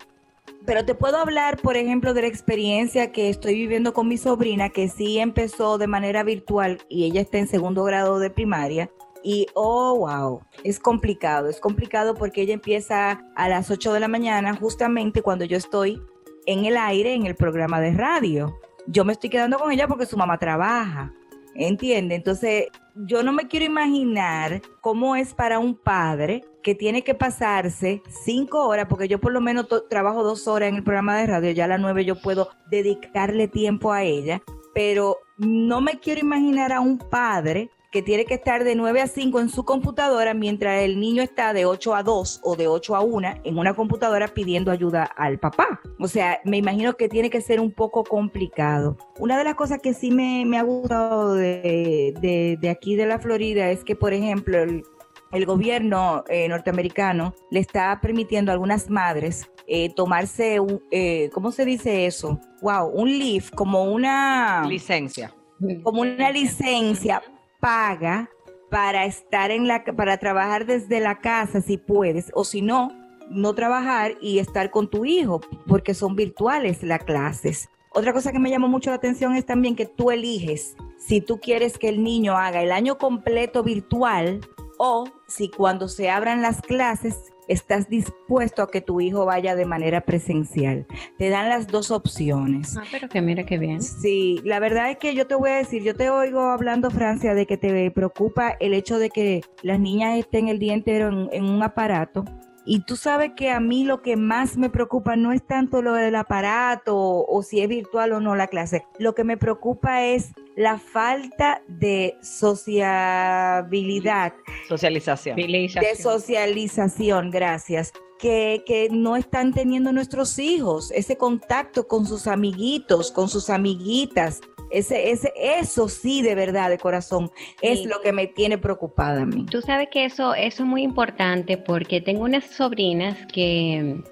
pero 0.69 0.85
te 0.85 0.95
puedo 0.95 1.17
hablar, 1.17 1.57
por 1.57 1.77
ejemplo, 1.77 2.13
de 2.13 2.23
la 2.23 2.29
experiencia 2.29 3.11
que 3.11 3.31
estoy 3.31 3.55
viviendo 3.55 3.95
con 3.95 4.07
mi 4.07 4.19
sobrina, 4.19 4.69
que 4.69 4.89
sí 4.89 5.19
empezó 5.19 5.79
de 5.79 5.87
manera 5.87 6.23
virtual 6.23 6.79
y 6.89 7.05
ella 7.05 7.23
está 7.23 7.39
en 7.39 7.49
segundo 7.49 7.85
grado 7.85 8.19
de 8.19 8.29
primaria. 8.29 8.91
Y, 9.23 9.47
oh, 9.55 9.97
wow, 9.99 10.41
es 10.65 10.79
complicado, 10.79 11.49
es 11.49 11.61
complicado 11.61 12.15
porque 12.15 12.43
ella 12.43 12.55
empieza 12.55 13.25
a 13.35 13.49
las 13.49 13.71
8 13.71 13.93
de 13.93 14.01
la 14.01 14.09
mañana, 14.09 14.55
justamente 14.55 15.23
cuando 15.23 15.45
yo 15.45 15.57
estoy 15.57 16.03
en 16.47 16.65
el 16.65 16.77
aire, 16.77 17.15
en 17.15 17.27
el 17.27 17.35
programa 17.35 17.81
de 17.81 17.93
radio. 17.93 18.59
Yo 18.87 19.05
me 19.05 19.13
estoy 19.13 19.29
quedando 19.29 19.59
con 19.59 19.71
ella 19.71 19.87
porque 19.87 20.07
su 20.07 20.17
mamá 20.17 20.39
trabaja, 20.39 21.13
¿entiende? 21.55 22.15
Entonces, 22.15 22.69
yo 22.95 23.23
no 23.23 23.33
me 23.33 23.49
quiero 23.49 23.67
imaginar 23.67 24.63
cómo 24.81 25.15
es 25.15 25.35
para 25.35 25.59
un 25.59 25.75
padre 25.75 26.45
que 26.63 26.75
tiene 26.75 27.03
que 27.03 27.15
pasarse 27.15 28.03
cinco 28.25 28.67
horas, 28.67 28.87
porque 28.89 29.09
yo 29.09 29.21
por 29.21 29.33
lo 29.33 29.41
menos 29.41 29.69
trabajo 29.89 30.23
dos 30.23 30.49
horas 30.49 30.71
en 30.71 30.77
el 30.77 30.85
programa 30.85 31.19
de 31.19 31.27
radio, 31.27 31.51
ya 31.51 31.65
a 31.65 31.69
las 31.69 31.81
nueve 31.81 32.05
yo 32.05 32.21
puedo 32.21 32.49
dedicarle 32.71 33.49
tiempo 33.49 33.93
a 33.93 34.03
ella, 34.05 34.43
pero 34.75 35.19
no 35.37 35.81
me 35.81 35.99
quiero 35.99 36.21
imaginar 36.21 36.73
a 36.73 36.81
un 36.81 36.99
padre 36.99 37.71
que 37.91 38.03
tiene 38.03 38.27
que 38.27 38.35
estar 38.35 38.65
de 38.65 38.75
9 38.75 39.01
a 39.01 39.07
5 39.07 39.41
en 39.41 39.49
su 39.49 39.65
computadora 39.65 40.35
mientras 40.35 40.83
el 40.83 41.01
niño 41.01 41.23
está 41.23 41.55
de 41.55 41.65
8 41.65 41.95
a 41.95 42.03
2 42.03 42.41
o 42.43 42.55
de 42.55 42.69
8 42.69 42.97
a 42.97 43.01
1 43.01 43.29
en 43.45 43.59
una 43.59 43.75
computadora 43.75 44.29
pidiendo 44.29 44.71
ayuda 44.71 45.05
al 45.05 45.39
papá. 45.39 45.81
O 45.99 46.07
sea, 46.07 46.41
me 46.45 46.59
imagino 46.59 46.95
que 46.95 47.09
tiene 47.09 47.31
que 47.31 47.41
ser 47.41 47.61
un 47.61 47.73
poco 47.73 48.05
complicado. 48.05 48.99
Una 49.19 49.39
de 49.39 49.45
las 49.45 49.55
cosas 49.55 49.81
que 49.81 49.95
sí 49.95 50.11
me, 50.11 50.59
ha 50.59 50.63
gustado 50.63 51.35
de, 51.35 52.59
aquí 52.71 52.95
de 52.95 53.07
la 53.07 53.19
Florida 53.19 53.71
es 53.71 53.85
que, 53.85 53.97
por 53.97 54.13
ejemplo, 54.13 54.59
el, 54.59 55.47
gobierno 55.47 56.25
eh, 56.29 56.47
norteamericano 56.49 57.35
le 57.51 57.61
está 57.61 57.99
permitiendo 58.03 58.51
a 58.51 58.55
algunas 58.55 58.91
madres 58.91 59.51
eh, 59.67 59.95
tomarse, 59.95 60.61
un, 60.61 60.83
eh, 60.91 61.31
¿cómo 61.33 61.53
se 61.53 61.65
dice 61.65 62.07
eso? 62.07 62.39
Wow, 62.61 62.89
un 62.89 63.19
leave, 63.19 63.45
como 63.55 63.85
una... 63.85 64.65
Licencia. 64.67 65.35
Como 65.83 66.03
una 66.03 66.31
licencia 66.31 67.23
paga 67.61 68.31
para 68.71 69.05
estar 69.07 69.51
en 69.51 69.67
la 69.67 69.85
para 69.85 70.19
trabajar 70.19 70.67
desde 70.67 71.01
la 71.01 71.21
casa 71.21 71.61
si 71.61 71.79
puedes 71.79 72.31
o 72.35 72.45
si 72.45 72.63
no 72.63 72.91
no 73.31 73.55
trabajar 73.55 74.15
y 74.21 74.39
estar 74.39 74.71
con 74.71 74.89
tu 74.89 75.05
hijo 75.05 75.41
porque 75.67 75.93
son 75.93 76.17
virtuales 76.17 76.83
las 76.83 77.05
clases. 77.05 77.69
Otra 77.91 78.13
cosa 78.13 78.33
que 78.33 78.39
me 78.39 78.51
llamó 78.51 78.69
mucho 78.69 78.91
la 78.91 78.97
atención 78.97 79.35
es 79.35 79.45
también 79.45 79.77
que 79.77 79.87
tú 79.87 80.11
eliges 80.11 80.77
si 80.99 81.21
tú 81.21 81.39
quieres 81.41 81.79
que 81.79 81.89
el 81.89 82.03
niño 82.03 82.37
haga 82.37 82.63
el 82.63 82.73
año 82.73 82.99
completo 82.99 83.63
virtual 83.63 84.41
o 84.79 85.05
si 85.27 85.49
cuando 85.51 85.89
se 85.89 86.11
abran 86.11 86.43
las 86.43 86.61
clases 86.63 87.33
estás 87.49 87.89
dispuesto 87.89 88.63
a 88.63 88.71
que 88.71 88.81
tu 88.81 89.01
hijo 89.01 89.25
vaya 89.25 89.57
de 89.57 89.65
manera 89.65 90.03
presencial. 90.03 90.87
Te 91.19 91.31
dan 91.31 91.49
las 91.49 91.67
dos 91.67 91.91
opciones. 91.91 92.77
Ah, 92.77 92.85
pero 92.91 93.09
que 93.09 93.21
mira 93.21 93.45
qué 93.45 93.59
bien. 93.59 93.83
Sí, 93.83 94.41
la 94.45 94.61
verdad 94.61 94.91
es 94.91 94.99
que 94.99 95.15
yo 95.15 95.27
te 95.27 95.35
voy 95.35 95.51
a 95.51 95.57
decir, 95.57 95.83
yo 95.83 95.97
te 95.97 96.11
oigo 96.11 96.41
hablando, 96.43 96.91
Francia, 96.91 97.35
de 97.35 97.47
que 97.47 97.57
te 97.57 97.91
preocupa 97.91 98.57
el 98.61 98.75
hecho 98.75 98.99
de 98.99 99.11
que 99.11 99.41
las 99.63 99.81
niñas 99.81 100.19
estén 100.19 100.49
el 100.49 100.59
día 100.59 100.75
entero 100.75 101.29
en, 101.33 101.45
un 101.45 101.63
aparato. 101.63 102.25
Y 102.71 102.81
tú 102.81 102.97
sabes 102.97 103.31
que 103.35 103.49
a 103.49 103.61
mí 103.61 103.85
lo 103.85 104.03
que 104.03 104.19
más 104.19 104.59
me 104.59 104.69
preocupa 104.69 105.17
no 105.17 105.33
es 105.33 105.43
tanto 105.43 105.81
lo 105.81 105.95
del 105.95 106.15
aparato 106.15 106.99
o, 106.99 107.43
si 107.43 107.63
es 107.63 107.69
virtual 107.69 108.13
o 108.13 108.21
no 108.21 108.37
la 108.37 108.49
clase. 108.49 108.85
Lo 108.99 109.15
que 109.15 109.25
me 109.25 109.39
preocupa 109.39 110.05
es 110.05 110.35
la 110.55 110.79
falta 110.79 111.63
de 111.67 112.19
sociabilidad. 112.21 114.35
Socialización. 114.69 115.37
De 115.37 115.97
socialización, 115.97 117.31
gracias. 117.31 117.95
Que, 118.19 118.63
que, 118.67 118.91
no 118.91 119.17
están 119.17 119.55
teniendo 119.55 119.91
nuestros 119.91 120.39
hijos, 120.39 120.91
ese 120.91 121.17
contacto 121.17 121.89
con 121.89 122.05
sus 122.05 122.27
amiguitos, 122.27 123.11
con 123.11 123.31
sus 123.31 123.49
amiguitas. 123.49 124.43
Ese, 124.71 125.11
ese, 125.11 125.33
eso 125.37 125.89
sí, 125.89 126.23
de 126.23 126.35
verdad, 126.35 126.71
de 126.71 126.79
corazón, 126.79 127.31
es 127.63 127.85
lo 127.85 128.01
que 128.01 128.13
me 128.13 128.27
tiene 128.27 128.59
preocupada 128.59 129.23
a 129.23 129.27
mí. 129.27 129.47
Tú 129.51 129.63
sabes 129.63 129.89
que 129.91 130.05
eso, 130.05 130.35
eso 130.35 130.63
es 130.63 130.69
muy 130.69 130.83
importante 130.83 131.57
porque 131.57 132.01
tengo 132.01 132.25
unas 132.25 132.45
sobrinas 132.45 133.17
que 133.33 134.03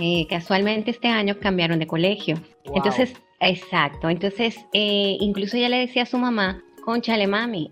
eh, 0.00 0.26
casualmente 0.28 0.90
este 0.90 1.08
año 1.08 1.38
cambiaron 1.40 1.78
de 1.78 1.86
colegio. 1.86 2.36
Entonces, 2.74 3.14
Exacto, 3.40 4.08
entonces 4.08 4.56
eh, 4.72 5.18
incluso 5.20 5.56
ella 5.56 5.68
le 5.68 5.78
decía 5.78 6.04
a 6.04 6.06
su 6.06 6.16
mamá, 6.16 6.62
conchale 6.82 7.26
mami, 7.26 7.70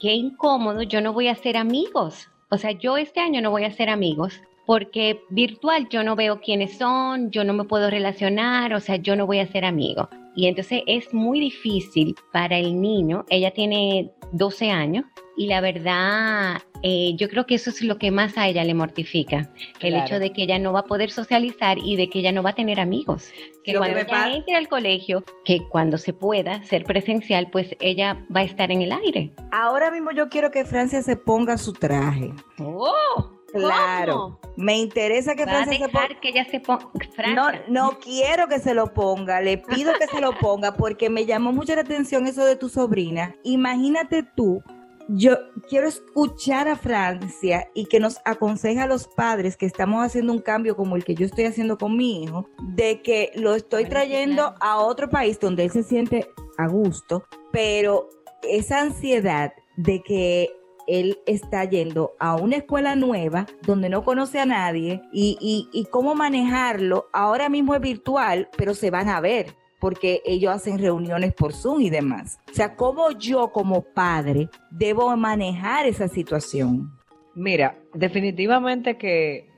qué 0.00 0.14
incómodo, 0.14 0.82
yo 0.82 1.02
no 1.02 1.12
voy 1.12 1.28
a 1.28 1.32
hacer 1.32 1.58
amigos. 1.58 2.28
O 2.48 2.56
sea, 2.56 2.72
yo 2.72 2.96
este 2.96 3.20
año 3.20 3.42
no 3.42 3.50
voy 3.50 3.64
a 3.64 3.68
hacer 3.68 3.90
amigos 3.90 4.40
porque 4.66 5.20
virtual 5.28 5.88
yo 5.90 6.02
no 6.04 6.16
veo 6.16 6.40
quiénes 6.40 6.78
son, 6.78 7.30
yo 7.30 7.44
no 7.44 7.52
me 7.52 7.64
puedo 7.64 7.90
relacionar, 7.90 8.72
o 8.72 8.80
sea, 8.80 8.96
yo 8.96 9.14
no 9.14 9.26
voy 9.26 9.40
a 9.40 9.46
ser 9.46 9.64
amigo. 9.64 10.08
Y 10.34 10.46
entonces 10.46 10.82
es 10.86 11.12
muy 11.12 11.40
difícil 11.40 12.14
para 12.32 12.56
el 12.58 12.80
niño, 12.80 13.24
ella 13.30 13.50
tiene 13.52 14.10
12 14.32 14.70
años, 14.70 15.04
y 15.36 15.46
la 15.46 15.60
verdad, 15.60 16.58
eh, 16.82 17.14
yo 17.16 17.28
creo 17.28 17.46
que 17.46 17.54
eso 17.54 17.70
es 17.70 17.80
lo 17.82 17.96
que 17.98 18.10
más 18.10 18.36
a 18.36 18.46
ella 18.46 18.62
le 18.62 18.74
mortifica, 18.74 19.50
el 19.80 19.90
Claro. 19.92 20.04
hecho 20.06 20.18
de 20.18 20.32
que 20.32 20.42
ella 20.42 20.58
no 20.58 20.72
va 20.72 20.80
a 20.80 20.84
poder 20.84 21.10
socializar 21.10 21.78
y 21.78 21.96
de 21.96 22.08
que 22.10 22.18
ella 22.20 22.30
no 22.32 22.42
va 22.42 22.50
a 22.50 22.54
tener 22.54 22.78
amigos. 22.78 23.30
Que 23.64 23.72
Lo 23.72 23.80
que 23.80 23.88
cuando 23.92 23.94
me 23.96 24.02
ella 24.02 24.34
entre 24.36 24.54
al 24.56 24.68
colegio, 24.68 25.24
que 25.44 25.60
cuando 25.70 25.98
se 25.98 26.12
pueda 26.12 26.62
ser 26.64 26.84
presencial, 26.84 27.48
pues 27.50 27.74
ella 27.80 28.24
va 28.34 28.40
a 28.40 28.44
estar 28.44 28.70
en 28.70 28.82
el 28.82 28.92
aire. 28.92 29.32
Ahora 29.50 29.90
mismo 29.90 30.10
yo 30.12 30.28
quiero 30.28 30.50
que 30.50 30.64
Francia 30.64 31.02
se 31.02 31.16
ponga 31.16 31.56
su 31.58 31.72
traje. 31.72 32.32
¡Oh! 32.58 33.39
Claro. 33.52 34.38
Me 34.56 34.78
interesa 34.78 35.34
que 35.34 35.44
Francia 35.44 35.72
se 35.72 35.78
ponga. 35.78 36.02
dejar 36.02 36.20
que 36.20 36.28
ella 36.28 36.46
se 36.50 36.60
ponga. 36.60 36.90
No, 37.34 37.48
no 37.68 37.98
quiero 37.98 38.48
que 38.48 38.58
se 38.58 38.74
lo 38.74 38.92
ponga, 38.92 39.40
le 39.40 39.58
pido 39.58 39.92
que 39.98 40.06
se 40.06 40.20
lo 40.20 40.36
ponga 40.38 40.74
porque 40.74 41.10
me 41.10 41.26
llamó 41.26 41.52
mucho 41.52 41.74
la 41.74 41.82
atención 41.82 42.26
eso 42.26 42.44
de 42.44 42.56
tu 42.56 42.68
sobrina. 42.68 43.34
Imagínate 43.42 44.22
tú, 44.22 44.62
yo 45.08 45.36
quiero 45.68 45.88
escuchar 45.88 46.68
a 46.68 46.76
Francia 46.76 47.68
y 47.74 47.86
que 47.86 48.00
nos 48.00 48.18
aconseja 48.24 48.84
a 48.84 48.86
los 48.86 49.08
padres 49.08 49.56
que 49.56 49.66
estamos 49.66 50.04
haciendo 50.04 50.32
un 50.32 50.40
cambio 50.40 50.76
como 50.76 50.96
el 50.96 51.04
que 51.04 51.14
yo 51.14 51.26
estoy 51.26 51.44
haciendo 51.44 51.78
con 51.78 51.96
mi 51.96 52.22
hijo, 52.22 52.48
de 52.74 53.02
que 53.02 53.32
lo 53.34 53.54
estoy 53.54 53.86
trayendo 53.86 54.54
a 54.60 54.78
otro 54.78 55.08
país 55.08 55.40
donde 55.40 55.64
él 55.64 55.70
se 55.70 55.82
siente 55.82 56.28
a 56.58 56.68
gusto, 56.68 57.24
pero 57.50 58.08
esa 58.42 58.80
ansiedad 58.80 59.52
de 59.76 60.02
que 60.02 60.50
él 60.98 61.18
está 61.26 61.64
yendo 61.64 62.12
a 62.18 62.36
una 62.36 62.56
escuela 62.56 62.96
nueva 62.96 63.46
donde 63.62 63.88
no 63.88 64.02
conoce 64.04 64.40
a 64.40 64.46
nadie 64.46 65.02
y, 65.12 65.36
y- 65.40 65.68
y 65.72 65.84
cómo 65.86 66.14
manejarlo. 66.14 67.06
Ahora 67.12 67.48
mismo 67.48 67.74
es 67.74 67.80
virtual, 67.80 68.48
pero 68.56 68.74
se 68.74 68.90
van 68.90 69.08
a 69.08 69.20
ver 69.20 69.54
porque 69.80 70.20
ellos 70.26 70.52
hacen 70.54 70.78
reuniones 70.78 71.32
por 71.32 71.52
Zoom 71.54 71.80
y 71.80 71.90
demás. 71.90 72.38
O 72.50 72.54
sea, 72.54 72.76
cómo 72.76 73.10
yo 73.12 73.50
como 73.50 73.82
padre 73.82 74.48
debo 74.70 75.16
manejar 75.16 75.86
esa 75.86 76.06
situación. 76.08 76.90
Mira, 77.34 77.78
definitivamente 77.94 78.98
que 78.98 79.49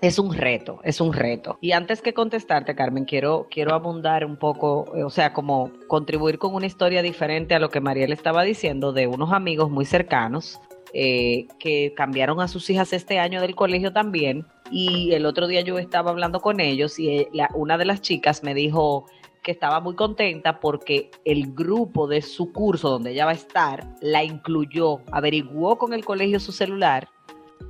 es 0.00 0.18
un 0.18 0.34
reto, 0.34 0.80
es 0.84 1.00
un 1.00 1.12
reto. 1.12 1.58
Y 1.60 1.72
antes 1.72 2.02
que 2.02 2.12
contestarte, 2.14 2.74
Carmen, 2.74 3.04
quiero, 3.04 3.46
quiero 3.50 3.74
abundar 3.74 4.24
un 4.24 4.36
poco, 4.36 4.84
eh, 4.94 5.02
o 5.02 5.10
sea, 5.10 5.32
como 5.32 5.70
contribuir 5.88 6.38
con 6.38 6.54
una 6.54 6.66
historia 6.66 7.02
diferente 7.02 7.54
a 7.54 7.58
lo 7.58 7.70
que 7.70 7.80
Mariel 7.80 8.12
estaba 8.12 8.42
diciendo 8.42 8.92
de 8.92 9.06
unos 9.06 9.32
amigos 9.32 9.70
muy 9.70 9.84
cercanos 9.86 10.60
eh, 10.92 11.46
que 11.58 11.92
cambiaron 11.96 12.40
a 12.40 12.48
sus 12.48 12.70
hijas 12.70 12.92
este 12.92 13.18
año 13.18 13.40
del 13.40 13.54
colegio 13.54 13.92
también. 13.92 14.46
Y 14.70 15.12
el 15.12 15.26
otro 15.26 15.46
día 15.46 15.60
yo 15.62 15.78
estaba 15.78 16.10
hablando 16.10 16.40
con 16.40 16.60
ellos 16.60 16.98
y 16.98 17.08
eh, 17.10 17.28
la- 17.32 17.50
una 17.54 17.76
de 17.78 17.84
las 17.86 18.00
chicas 18.02 18.42
me 18.42 18.54
dijo 18.54 19.06
que 19.42 19.52
estaba 19.52 19.80
muy 19.80 19.94
contenta 19.94 20.58
porque 20.58 21.10
el 21.24 21.54
grupo 21.54 22.08
de 22.08 22.20
su 22.20 22.52
curso 22.52 22.90
donde 22.90 23.12
ella 23.12 23.26
va 23.26 23.30
a 23.30 23.34
estar 23.34 23.86
la 24.00 24.24
incluyó, 24.24 25.00
averiguó 25.12 25.78
con 25.78 25.92
el 25.92 26.04
colegio 26.04 26.40
su 26.40 26.50
celular, 26.50 27.08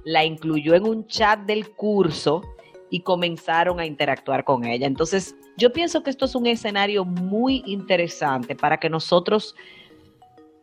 la 0.05 0.25
incluyó 0.25 0.75
en 0.75 0.85
un 0.85 1.07
chat 1.07 1.41
del 1.41 1.71
curso 1.71 2.43
y 2.91 3.01
comenzaron 3.01 3.81
a 3.81 3.87
interactuar 3.87 4.45
con 4.45 4.65
ella. 4.65 4.87
Entonces, 4.87 5.35
yo 5.57 5.73
pienso 5.73 6.03
que 6.03 6.11
esto 6.11 6.25
es 6.27 6.35
un 6.35 6.47
escenario 6.47 7.05
muy 7.05 7.63
interesante 7.67 8.55
para 8.55 8.79
que 8.79 8.89
nosotros 8.89 9.55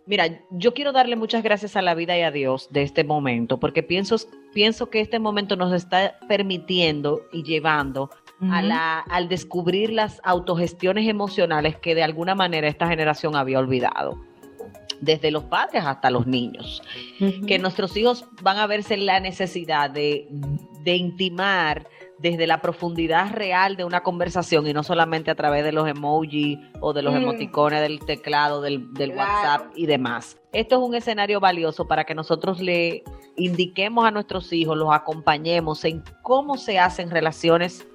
Mira, 0.06 0.26
yo 0.50 0.74
quiero 0.74 0.92
darle 0.92 1.16
muchas 1.16 1.44
gracias 1.44 1.78
a 1.78 1.82
la 1.82 1.96
vida 1.96 2.18
y 2.18 2.22
a 2.24 2.32
Dios 2.32 2.68
de 2.72 2.84
este 2.84 3.06
momento, 3.06 3.58
porque 3.58 3.84
pienso, 3.84 4.18
pienso 4.54 4.90
que 4.90 5.00
este 5.00 5.18
momento 5.18 5.56
nos 5.56 5.72
está 5.72 6.18
permitiendo 6.28 7.22
y 7.32 7.44
llevando 7.44 8.10
a 8.52 8.62
la, 8.62 9.00
al 9.00 9.30
descubrir 9.30 9.92
las 9.92 10.20
autogestiones 10.26 11.08
emocionales 11.08 11.78
que 11.78 11.96
de 11.96 12.04
alguna 12.04 12.36
manera 12.36 12.68
esta 12.68 12.90
generación 12.90 13.38
había 13.38 13.60
olvidado, 13.60 14.20
desde 15.02 15.32
los 15.32 15.44
padres 15.46 15.84
hasta 15.86 16.10
los 16.10 16.28
niños, 16.28 16.82
que 17.48 17.60
nuestros 17.60 17.96
hijos 17.98 18.26
van 18.42 18.58
a 18.58 18.68
verse 18.68 18.94
en 18.96 19.06
la 19.06 19.20
necesidad 19.20 19.90
de, 19.90 20.28
de 20.84 20.96
intimar 20.96 21.88
desde 22.20 22.48
la 22.48 22.62
profundidad 22.62 23.32
real 23.34 23.76
de 23.76 23.84
una 23.84 24.02
conversación 24.02 24.66
y 24.68 24.72
no 24.74 24.84
solamente 24.84 25.30
a 25.30 25.36
través 25.36 25.64
de 25.66 25.74
los 25.74 25.88
emojis 25.90 26.58
o 26.80 26.94
de 26.94 27.02
los 27.02 27.14
Mm. 27.14 27.18
emoticones 27.18 27.82
del 27.82 28.00
teclado, 28.00 28.62
del, 28.62 28.94
del 28.94 29.12
Claro. 29.12 29.30
WhatsApp 29.32 29.72
y 29.76 29.88
demás. 29.88 30.38
Esto 30.54 30.76
es 30.76 30.82
un 30.88 30.96
escenario 30.96 31.40
valioso 31.42 31.86
para 31.88 32.06
que 32.06 32.16
nosotros 32.16 32.62
le 32.62 33.04
indiquemos 33.36 34.06
a 34.06 34.12
nuestros 34.12 34.54
hijos, 34.54 34.78
los 34.78 34.94
acompañemos 34.94 35.84
en 35.84 36.02
cómo 36.22 36.56
se 36.58 36.80
hacen 36.80 37.10
relaciones 37.10 37.86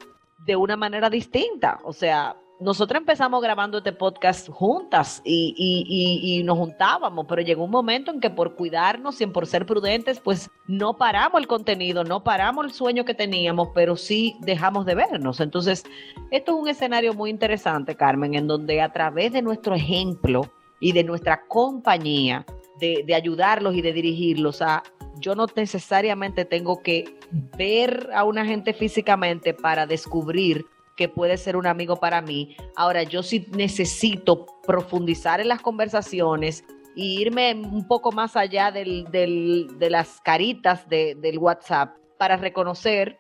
de 0.44 0.57
una 0.57 0.77
manera 0.77 1.09
distinta. 1.09 1.79
O 1.85 1.92
sea, 1.94 2.37
nosotros 2.61 2.99
empezamos 3.01 3.40
grabando 3.40 3.79
este 3.79 3.92
podcast 3.92 4.49
juntas 4.49 5.23
y, 5.25 6.42
nos 6.44 6.59
juntábamos, 6.59 7.27
pero 7.29 7.42
llegó 7.42 7.64
un 7.64 7.71
momento 7.71 8.11
en 8.11 8.21
que 8.21 8.31
por 8.31 8.55
cuidarnos 8.57 9.21
y 9.21 9.27
por 9.27 9.47
ser 9.47 9.64
prudentes, 9.64 10.21
pues 10.21 10.51
no 10.66 10.97
paramos 10.97 11.40
el 11.40 11.47
contenido, 11.47 12.05
no 12.05 12.25
paramos 12.25 12.64
el 12.64 12.73
sueño 12.73 13.05
que 13.05 13.14
teníamos, 13.14 13.68
pero 13.75 13.97
sí 13.97 14.37
dejamos 14.40 14.87
de 14.87 14.97
vernos. 14.97 15.40
Entonces, 15.40 15.85
esto 16.31 16.53
es 16.53 16.62
un 16.62 16.68
escenario 16.68 17.14
muy 17.14 17.31
interesante, 17.31 17.94
Carmen, 17.94 18.35
en 18.35 18.49
donde 18.49 18.81
a 18.81 18.92
través 18.92 19.33
de 19.33 19.42
nuestro 19.42 19.75
ejemplo 19.75 20.51
y 20.81 20.92
de 20.92 21.05
nuestra 21.05 21.47
compañía, 21.47 22.44
de, 22.81 23.05
de 23.07 23.14
ayudarlos 23.14 23.75
y 23.75 23.83
de 23.83 23.92
dirigirlos 23.92 24.62
a, 24.62 24.83
yo 25.21 25.35
no 25.35 25.47
necesariamente 25.55 26.44
tengo 26.44 26.83
que 26.83 27.18
ver 27.57 28.11
a 28.14 28.25
una 28.25 28.44
gente 28.44 28.73
físicamente 28.73 29.53
para 29.53 29.87
descubrir 29.87 30.66
que 30.99 31.09
puede 31.09 31.37
ser 31.37 31.57
un 31.57 31.67
amigo 31.69 31.97
para 31.97 32.21
mí. 32.21 32.57
Ahora, 32.77 33.05
yo 33.05 33.23
sí 33.23 33.47
necesito 33.53 34.47
profundizar 34.67 35.41
en 35.41 35.47
las 35.47 35.63
conversaciones 35.63 36.65
e 36.97 37.05
irme 37.05 37.55
un 37.55 37.87
poco 37.87 38.11
más 38.11 38.35
allá 38.37 38.73
del- 38.73 39.05
de 39.11 39.91
las 39.91 40.21
caritas 40.21 40.89
de- 40.89 41.15
del 41.15 41.39
WhatsApp 41.39 41.97
para 42.19 42.37
reconocer 42.37 43.17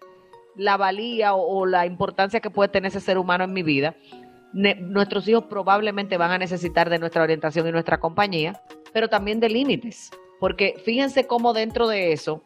la 0.56 0.76
valía 0.76 1.34
o, 1.34 1.66
la 1.66 1.86
importancia 1.86 2.40
que 2.40 2.50
puede 2.50 2.68
tener 2.68 2.88
ese 2.88 3.00
ser 3.00 3.16
humano 3.16 3.44
en 3.44 3.52
mi 3.52 3.62
vida. 3.62 3.94
Nuestros 4.52 5.28
hijos 5.28 5.44
probablemente 5.44 6.16
van 6.16 6.32
a 6.32 6.38
necesitar 6.38 6.90
de 6.90 6.98
nuestra 6.98 7.22
orientación 7.22 7.68
y 7.68 7.70
nuestra 7.70 8.00
compañía, 8.00 8.60
pero 8.92 9.06
también 9.08 9.38
de 9.38 9.50
límites, 9.50 10.10
porque 10.40 10.74
fíjense 10.84 11.28
cómo 11.28 11.52
dentro 11.52 11.86
de 11.86 12.12
eso 12.12 12.42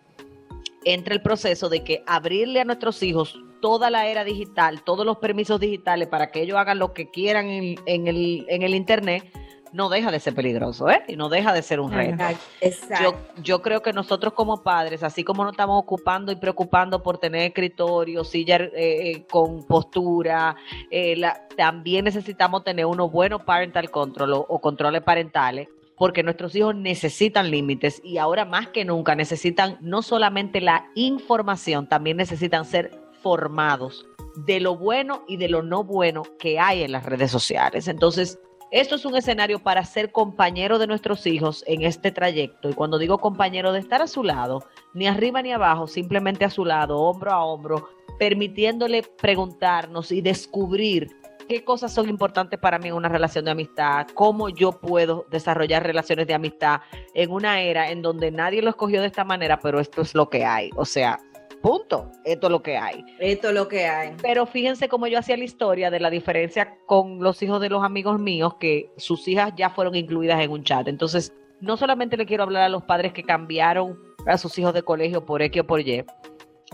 entra 0.85 1.15
el 1.15 1.23
proceso 1.23 1.71
de 1.71 1.85
que 1.85 2.03
abrirle 2.07 2.61
a 2.61 2.65
nuestros 2.65 3.03
hijos 3.03 3.41
toda 3.63 3.89
la 3.89 4.07
era 4.09 4.25
digital, 4.25 4.83
todos 4.83 5.07
los 5.07 5.17
permisos 5.17 5.59
digitales 5.59 6.09
para 6.09 6.31
que 6.31 6.43
ellos 6.43 6.59
hagan 6.59 6.79
lo 6.79 6.93
que 6.93 7.09
quieran 7.11 7.47
en, 7.49 7.77
en 7.87 8.09
el, 8.09 8.45
en 8.49 8.63
el 8.63 8.75
Internet, 8.75 9.25
no 9.73 9.89
deja 9.89 10.11
de 10.11 10.21
ser 10.21 10.35
peligroso, 10.35 10.91
¿eh? 10.91 11.03
Y 11.09 11.17
no 11.17 11.31
deja 11.31 11.51
de 11.55 11.63
ser 11.63 11.81
un 11.81 11.91
reto. 11.93 12.23
Exacto. 12.61 13.17
Yo, 13.37 13.43
yo 13.43 13.63
creo 13.63 13.81
que 13.81 13.95
nosotros 13.95 14.35
como 14.35 14.63
padres, 14.63 15.03
así 15.03 15.25
como 15.25 15.45
nos 15.45 15.55
estamos 15.55 15.79
ocupando 15.83 16.31
y 16.31 16.37
preocupando 16.37 17.03
por 17.03 17.17
tener 17.17 17.45
escritorio, 17.45 18.23
silla 18.23 18.57
eh, 18.57 18.71
eh, 18.75 19.25
con 19.31 19.67
postura, 19.67 20.57
eh, 20.91 21.17
la- 21.17 21.47
también 21.57 22.05
necesitamos 22.05 22.65
tener 22.65 22.85
unos 22.85 23.11
buenos 23.11 23.45
parental 23.45 23.91
control 23.91 24.35
o, 24.35 24.41
o 24.47 24.59
controles 24.61 25.01
parentales, 25.03 25.69
porque 25.97 26.23
nuestros 26.23 26.55
hijos 26.55 26.75
necesitan 26.75 27.51
límites 27.51 28.03
y 28.05 28.19
ahora 28.19 28.45
más 28.45 28.69
que 28.69 28.85
nunca 28.85 29.15
necesitan 29.15 29.79
no 29.81 30.03
solamente 30.03 30.61
la 30.61 30.91
información, 30.97 31.89
también 31.89 32.19
necesitan 32.19 32.67
ser 32.67 32.91
formados 33.23 34.07
de 34.37 34.61
lo 34.61 34.77
bueno 34.77 35.25
y 35.29 35.37
de 35.37 35.49
lo 35.49 35.63
no 35.63 35.85
bueno 35.85 36.23
que 36.39 36.59
hay 36.59 36.83
en 36.83 36.93
las 36.93 37.05
redes 37.05 37.31
sociales. 37.31 37.89
Entonces, 37.89 38.39
esto 38.71 38.95
es 38.95 39.05
un 39.05 39.15
escenario 39.15 39.59
para 39.59 39.85
ser 39.85 40.13
compañero 40.13 40.79
de 40.79 40.87
nuestros 40.87 41.27
hijos 41.27 41.63
en 41.67 41.83
este 41.83 42.11
trayecto. 42.11 42.71
Y 42.71 42.73
cuando 42.73 42.97
digo 42.97 43.19
compañero, 43.19 43.71
de 43.71 43.79
estar 43.79 44.01
a 44.01 44.07
su 44.07 44.25
lado, 44.25 44.65
ni 44.95 45.07
arriba 45.07 45.43
ni 45.43 45.53
abajo, 45.53 45.87
simplemente 45.87 46.47
a 46.47 46.51
su 46.51 46.65
lado, 46.65 46.99
hombro 46.99 47.33
a 47.33 47.45
hombro, 47.45 47.91
permitiéndole 48.19 49.03
preguntarnos 49.03 50.11
y 50.11 50.23
descubrir 50.23 51.11
qué 51.49 51.65
cosas 51.65 51.93
son 51.93 52.09
importantes 52.09 52.59
para 52.59 52.79
mí 52.79 52.89
en 52.89 52.95
una 52.95 53.11
relación 53.11 53.45
de 53.45 53.51
amistad, 53.51 54.07
cómo 54.15 54.49
yo 54.49 54.73
puedo 54.73 55.27
desarrollar 55.31 55.83
relaciones 55.83 56.27
de 56.27 56.33
amistad 56.33 56.81
en 57.13 57.31
una 57.31 57.61
era 57.61 57.91
en 57.91 58.01
donde 58.01 58.31
nadie 58.31 58.63
lo 58.63 58.71
escogió 58.71 59.03
de 59.03 59.09
esta 59.09 59.25
manera, 59.25 59.59
pero 59.59 59.81
esto 59.81 60.01
es 60.01 60.15
lo 60.15 60.31
que 60.31 60.47
hay. 60.47 60.71
O 60.77 60.87
sea, 60.87 61.19
punto, 61.63 62.11
esto 62.25 62.49
es 62.49 62.51
lo 62.51 62.63
que 62.63 62.77
hay. 62.77 63.05
Esto 63.19 63.49
es 63.49 63.55
lo 63.55 63.69
que 63.69 63.87
hay. 63.87 64.15
Pero 64.21 64.45
fíjense 64.45 64.89
cómo 64.89 65.07
yo 65.07 65.19
hacía 65.19 65.37
la 65.37 65.45
historia 65.45 65.91
de 65.91 66.01
la 66.01 66.11
diferencia 66.11 66.77
con 66.87 67.21
los 67.21 67.43
hijos 67.43 67.61
de 67.61 67.71
los 67.71 67.83
amigos 67.83 68.21
míos, 68.21 68.55
que 68.61 68.91
sus 68.99 69.27
hijas 69.29 69.53
ya 69.57 69.71
fueron 69.71 69.95
incluidas 69.95 70.41
en 70.43 70.51
un 70.51 70.65
chat. 70.65 70.89
Entonces, 70.89 71.33
no 71.61 71.77
solamente 71.77 72.17
le 72.17 72.27
quiero 72.27 72.43
hablar 72.43 72.65
a 72.65 72.69
los 72.69 72.83
padres 72.83 73.13
que 73.13 73.23
cambiaron 73.23 73.99
a 74.27 74.37
sus 74.37 74.59
hijos 74.59 74.75
de 74.75 74.83
colegio 74.83 75.25
por 75.25 75.41
X 75.41 75.63
o 75.63 75.67
por 75.67 75.81
Y, 75.81 76.05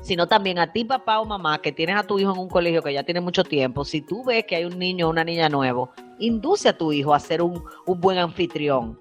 sino 0.03 0.27
también 0.27 0.59
a 0.59 0.73
ti, 0.73 0.85
papá 0.85 1.21
o 1.21 1.25
mamá, 1.25 1.61
que 1.61 1.73
tienes 1.73 1.97
a 1.97 2.03
tu 2.03 2.19
hijo 2.19 2.33
en 2.33 2.39
un 2.39 2.49
colegio 2.49 2.83
que 2.83 2.93
ya 2.93 3.03
tiene 3.03 3.21
mucho 3.21 3.45
tiempo. 3.45 3.85
Si 3.85 4.01
tú 4.01 4.25
ves 4.25 4.45
que 4.45 4.57
hay 4.57 4.65
un 4.65 4.79
niño 4.79 5.07
o 5.07 5.11
una 5.11 5.25
niña 5.25 5.49
nuevo, 5.49 5.91
induce 6.19 6.71
a 6.71 6.77
tu 6.77 6.93
hijo 6.93 7.13
a 7.15 7.21
ser 7.21 7.43
un, 7.43 7.63
un 7.87 8.01
buen 8.01 8.19
anfitrión. 8.19 8.99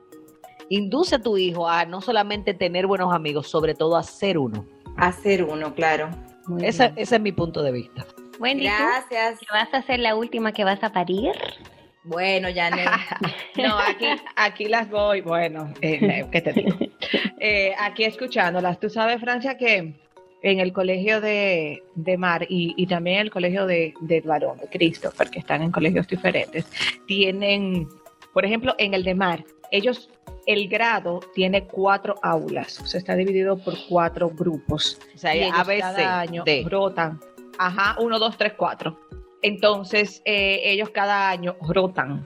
Induce 0.69 1.15
a 1.15 1.19
tu 1.19 1.37
hijo 1.37 1.69
a 1.69 1.85
no 1.85 2.01
solamente 2.01 2.53
tener 2.53 2.87
buenos 2.87 3.13
amigos, 3.13 3.47
sobre 3.47 3.73
todo 3.73 3.95
a 3.95 4.03
ser 4.03 4.37
uno. 4.37 4.65
Hacer 4.97 5.43
uno, 5.43 5.73
claro. 5.73 6.09
Muy 6.47 6.65
Ese, 6.65 6.93
es 6.95 7.19
mi 7.19 7.31
punto 7.31 7.61
de 7.61 7.71
vista. 7.71 8.05
Wendy, 8.39 8.65
¿tú 8.65 8.71
Gracias. 8.73 9.39
que 9.39 9.45
vas 9.51 9.73
a 9.73 9.81
ser 9.83 9.99
la 9.99 10.15
última 10.15 10.51
que 10.51 10.63
vas 10.63 10.83
a 10.83 10.91
parir? 10.91 11.31
Bueno, 12.03 12.49
ya 12.49 12.69
no, 13.57 13.77
aquí, 13.79 14.05
aquí 14.35 14.65
las 14.65 14.89
voy. 14.89 15.21
Bueno, 15.21 15.73
eh, 15.81 16.25
¿qué 16.31 16.41
te 16.41 16.53
digo? 16.53 16.77
Eh, 17.39 17.73
aquí 17.79 18.03
escuchándolas. 18.03 18.79
Tú 18.79 18.89
sabes, 18.89 19.21
Francia, 19.21 19.57
que 19.57 19.93
en 20.41 20.59
el 20.59 20.73
colegio 20.73 21.21
de, 21.21 21.83
Mar 22.17 22.45
y, 22.49 22.87
también 22.87 23.19
el 23.19 23.31
colegio 23.31 23.67
de, 23.67 23.93
de 24.01 24.21
Varón, 24.21 24.57
de 24.57 24.67
Christopher, 24.67 25.29
que 25.29 25.39
están 25.39 25.61
en 25.61 25.71
colegios 25.71 26.07
diferentes, 26.07 26.65
tienen, 27.05 27.87
por 28.33 28.43
ejemplo, 28.43 28.75
en 28.79 28.95
el 28.95 29.03
de 29.03 29.13
Mar, 29.13 29.45
ellos, 29.71 30.09
el 30.47 30.69
grado 30.69 31.19
tiene 31.35 31.65
cuatro 31.65 32.15
aulas, 32.23 32.79
o 32.79 32.85
sea, 32.87 32.99
está 32.99 33.15
dividido 33.15 33.57
por 33.57 33.75
cuatro 33.89 34.29
grupos. 34.29 34.97
O 35.13 35.17
sea, 35.17 35.31
a 35.53 35.63
veces 35.65 35.83
cada 35.83 36.21
año 36.21 36.43
rotan. 36.69 37.19
Ajá, 37.59 37.97
uno, 37.99 38.17
dos, 38.17 38.37
tres, 38.37 38.53
cuatro. 38.57 38.97
Entonces, 39.41 40.21
eh, 40.25 40.61
ellos 40.63 40.89
cada 40.91 41.29
año 41.29 41.57
rotan. 41.61 42.25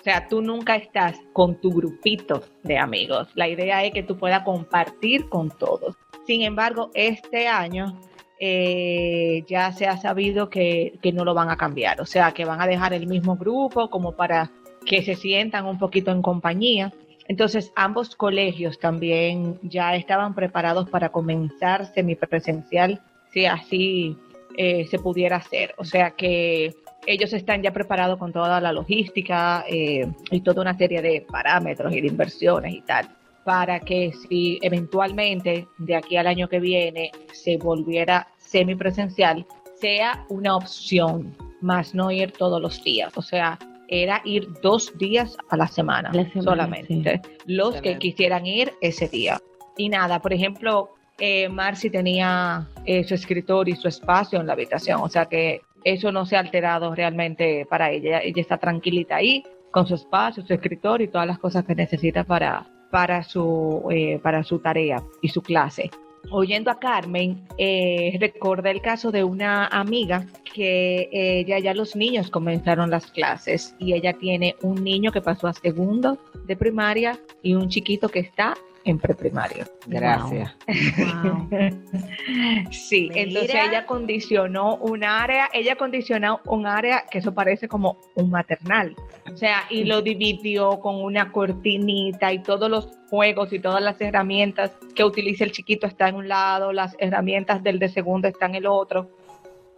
O 0.00 0.02
sea, 0.02 0.26
tú 0.28 0.42
nunca 0.42 0.76
estás 0.76 1.16
con 1.32 1.60
tu 1.60 1.70
grupito 1.70 2.42
de 2.64 2.76
amigos. 2.76 3.28
La 3.34 3.48
idea 3.48 3.84
es 3.84 3.92
que 3.92 4.02
tú 4.02 4.16
puedas 4.16 4.42
compartir 4.42 5.28
con 5.28 5.50
todos. 5.50 5.94
Sin 6.26 6.42
embargo, 6.42 6.90
este 6.94 7.46
año 7.46 8.00
eh, 8.40 9.44
ya 9.46 9.70
se 9.72 9.86
ha 9.86 9.96
sabido 9.98 10.50
que, 10.50 10.98
que, 11.02 11.12
no 11.12 11.24
lo 11.24 11.34
van 11.34 11.50
a 11.50 11.56
cambiar. 11.56 12.00
O 12.00 12.06
sea, 12.06 12.32
que 12.32 12.44
van 12.44 12.60
a 12.60 12.66
dejar 12.66 12.94
el 12.94 13.06
mismo 13.06 13.36
grupo 13.36 13.90
como 13.90 14.16
para 14.16 14.50
que 14.86 15.02
se 15.02 15.14
sientan 15.14 15.66
un 15.66 15.78
poquito 15.78 16.10
en 16.10 16.22
compañía. 16.22 16.92
Entonces, 17.30 17.72
ambos 17.76 18.16
colegios 18.16 18.80
también 18.80 19.56
ya 19.62 19.94
estaban 19.94 20.34
preparados 20.34 20.90
para 20.90 21.10
comenzar 21.10 21.86
semipresencial, 21.94 23.00
si 23.32 23.46
así 23.46 24.16
eh, 24.56 24.84
se 24.90 24.98
pudiera 24.98 25.36
hacer. 25.36 25.72
O 25.78 25.84
sea 25.84 26.10
que 26.10 26.74
ellos 27.06 27.32
están 27.32 27.62
ya 27.62 27.72
preparados 27.72 28.18
con 28.18 28.32
toda 28.32 28.60
la 28.60 28.72
logística 28.72 29.64
eh, 29.68 30.10
y 30.32 30.40
toda 30.40 30.62
una 30.62 30.76
serie 30.76 31.02
de 31.02 31.20
parámetros 31.20 31.94
y 31.94 32.00
de 32.00 32.08
inversiones 32.08 32.74
y 32.74 32.80
tal, 32.80 33.08
para 33.44 33.78
que 33.78 34.12
si 34.12 34.58
eventualmente 34.60 35.68
de 35.78 35.94
aquí 35.94 36.16
al 36.16 36.26
año 36.26 36.48
que 36.48 36.58
viene 36.58 37.12
se 37.32 37.58
volviera 37.58 38.26
semipresencial, 38.38 39.46
sea 39.76 40.26
una 40.30 40.56
opción, 40.56 41.36
más 41.60 41.94
no 41.94 42.10
ir 42.10 42.32
todos 42.32 42.60
los 42.60 42.82
días. 42.82 43.16
O 43.16 43.22
sea, 43.22 43.56
era 43.90 44.22
ir 44.24 44.48
dos 44.62 44.96
días 44.96 45.36
a 45.50 45.56
la 45.56 45.66
semana, 45.66 46.12
solamente. 46.42 47.20
Los 47.46 47.82
que 47.82 47.98
quisieran 47.98 48.46
ir 48.46 48.72
ese 48.80 49.08
día. 49.08 49.40
Y 49.76 49.88
nada, 49.88 50.20
por 50.20 50.32
ejemplo, 50.32 50.90
eh, 51.18 51.48
Marcy 51.48 51.90
tenía 51.90 52.68
eh, 52.86 53.02
su 53.04 53.14
escritorio 53.14 53.74
y 53.74 53.76
su 53.76 53.88
espacio 53.88 54.40
en 54.40 54.46
la 54.46 54.52
habitación, 54.52 55.00
o 55.02 55.08
sea 55.08 55.26
que 55.26 55.62
eso 55.82 56.12
no 56.12 56.24
se 56.24 56.36
ha 56.36 56.40
alterado 56.40 56.94
realmente 56.94 57.66
para 57.68 57.90
ella. 57.90 58.20
Ella 58.20 58.40
está 58.40 58.58
tranquilita 58.58 59.16
ahí 59.16 59.42
con 59.70 59.86
su 59.86 59.94
espacio, 59.94 60.44
su 60.46 60.54
escritorio 60.54 61.06
y 61.06 61.08
todas 61.08 61.26
las 61.26 61.38
cosas 61.38 61.64
que 61.64 61.74
necesita 61.74 62.24
para, 62.24 62.66
para, 62.90 63.22
su, 63.22 63.86
eh, 63.90 64.20
para 64.22 64.44
su 64.44 64.60
tarea 64.60 65.02
y 65.20 65.28
su 65.28 65.42
clase. 65.42 65.90
Oyendo 66.30 66.70
a 66.70 66.78
Carmen, 66.78 67.42
eh, 67.58 68.16
recordé 68.20 68.70
el 68.70 68.82
caso 68.82 69.10
de 69.10 69.24
una 69.24 69.66
amiga 69.66 70.26
que 70.54 71.08
ella 71.12 71.58
ya 71.58 71.74
los 71.74 71.96
niños 71.96 72.30
comenzaron 72.30 72.90
las 72.90 73.06
clases 73.10 73.74
y 73.78 73.94
ella 73.94 74.12
tiene 74.12 74.54
un 74.62 74.84
niño 74.84 75.12
que 75.12 75.22
pasó 75.22 75.48
a 75.48 75.52
segundo 75.52 76.18
de 76.46 76.56
primaria 76.56 77.18
y 77.42 77.54
un 77.54 77.68
chiquito 77.68 78.08
que 78.08 78.20
está 78.20 78.54
en 78.84 78.98
preprimario. 78.98 79.64
Gracias. 79.86 80.56
sí, 82.70 83.10
entonces 83.14 83.54
ella 83.54 83.86
condicionó 83.86 84.76
un 84.76 85.04
área, 85.04 85.48
ella 85.52 85.76
condicionó 85.76 86.40
un 86.46 86.66
área 86.66 87.04
que 87.10 87.18
eso 87.18 87.34
parece 87.34 87.68
como 87.68 87.98
un 88.14 88.30
maternal. 88.30 88.96
O 89.32 89.36
sea, 89.36 89.64
y 89.68 89.84
lo 89.84 90.02
dividió 90.02 90.80
con 90.80 91.02
una 91.02 91.30
cortinita 91.30 92.32
y 92.32 92.42
todos 92.42 92.70
los 92.70 92.88
juegos 93.10 93.52
y 93.52 93.58
todas 93.58 93.82
las 93.82 94.00
herramientas 94.00 94.72
que 94.94 95.04
utiliza 95.04 95.44
el 95.44 95.52
chiquito 95.52 95.86
están 95.86 96.10
en 96.10 96.14
un 96.16 96.28
lado, 96.28 96.72
las 96.72 96.96
herramientas 96.98 97.62
del 97.62 97.78
de 97.78 97.88
segundo 97.88 98.28
están 98.28 98.50
en 98.50 98.56
el 98.56 98.66
otro. 98.66 99.10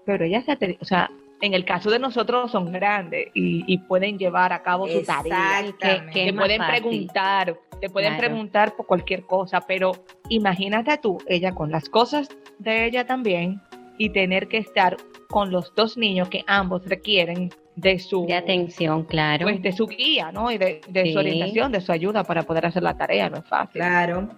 Pero 0.04 0.24
ella 0.24 0.42
se, 0.42 0.78
o 0.80 0.84
sea, 0.84 1.10
en 1.42 1.54
el 1.54 1.64
caso 1.64 1.90
de 1.90 1.98
nosotros 1.98 2.52
son 2.52 2.72
grandes 2.72 3.28
y, 3.34 3.76
pueden 3.88 4.16
llevar 4.16 4.52
a 4.52 4.62
cabo 4.62 4.88
su 4.88 5.02
tarea, 5.02 5.64
que, 6.12 6.32
pueden 6.32 6.62
preguntar, 6.64 7.58
te 7.82 7.90
pueden 7.90 8.16
preguntar 8.16 8.76
por 8.76 8.86
cualquier 8.86 9.26
cosa, 9.26 9.60
pero 9.60 9.90
imagínate 10.28 10.98
tú, 10.98 11.18
ella 11.26 11.52
con 11.52 11.72
las 11.72 11.88
cosas 11.88 12.28
de 12.60 12.86
ella 12.86 13.08
también 13.08 13.60
y 13.98 14.10
tener 14.10 14.46
que 14.46 14.58
estar 14.58 14.96
con 15.28 15.50
los 15.50 15.74
dos 15.74 15.96
niños 15.96 16.28
que 16.28 16.44
ambos 16.46 16.86
requieren 16.86 17.50
de 17.74 17.98
su 17.98 18.24
de 18.26 18.36
atención, 18.36 19.02
claro. 19.02 19.46
Pues 19.46 19.60
de 19.62 19.72
su 19.72 19.88
guía, 19.88 20.30
¿no? 20.30 20.52
Y 20.52 20.58
de, 20.58 20.80
su 21.12 21.18
orientación, 21.18 21.72
de 21.72 21.80
su 21.80 21.90
ayuda 21.90 22.22
para 22.22 22.44
poder 22.44 22.66
hacer 22.66 22.84
la 22.84 22.96
tarea, 22.96 23.28
no 23.28 23.38
es 23.38 23.46
fácil. 23.46 23.80
Claro. 23.80 24.28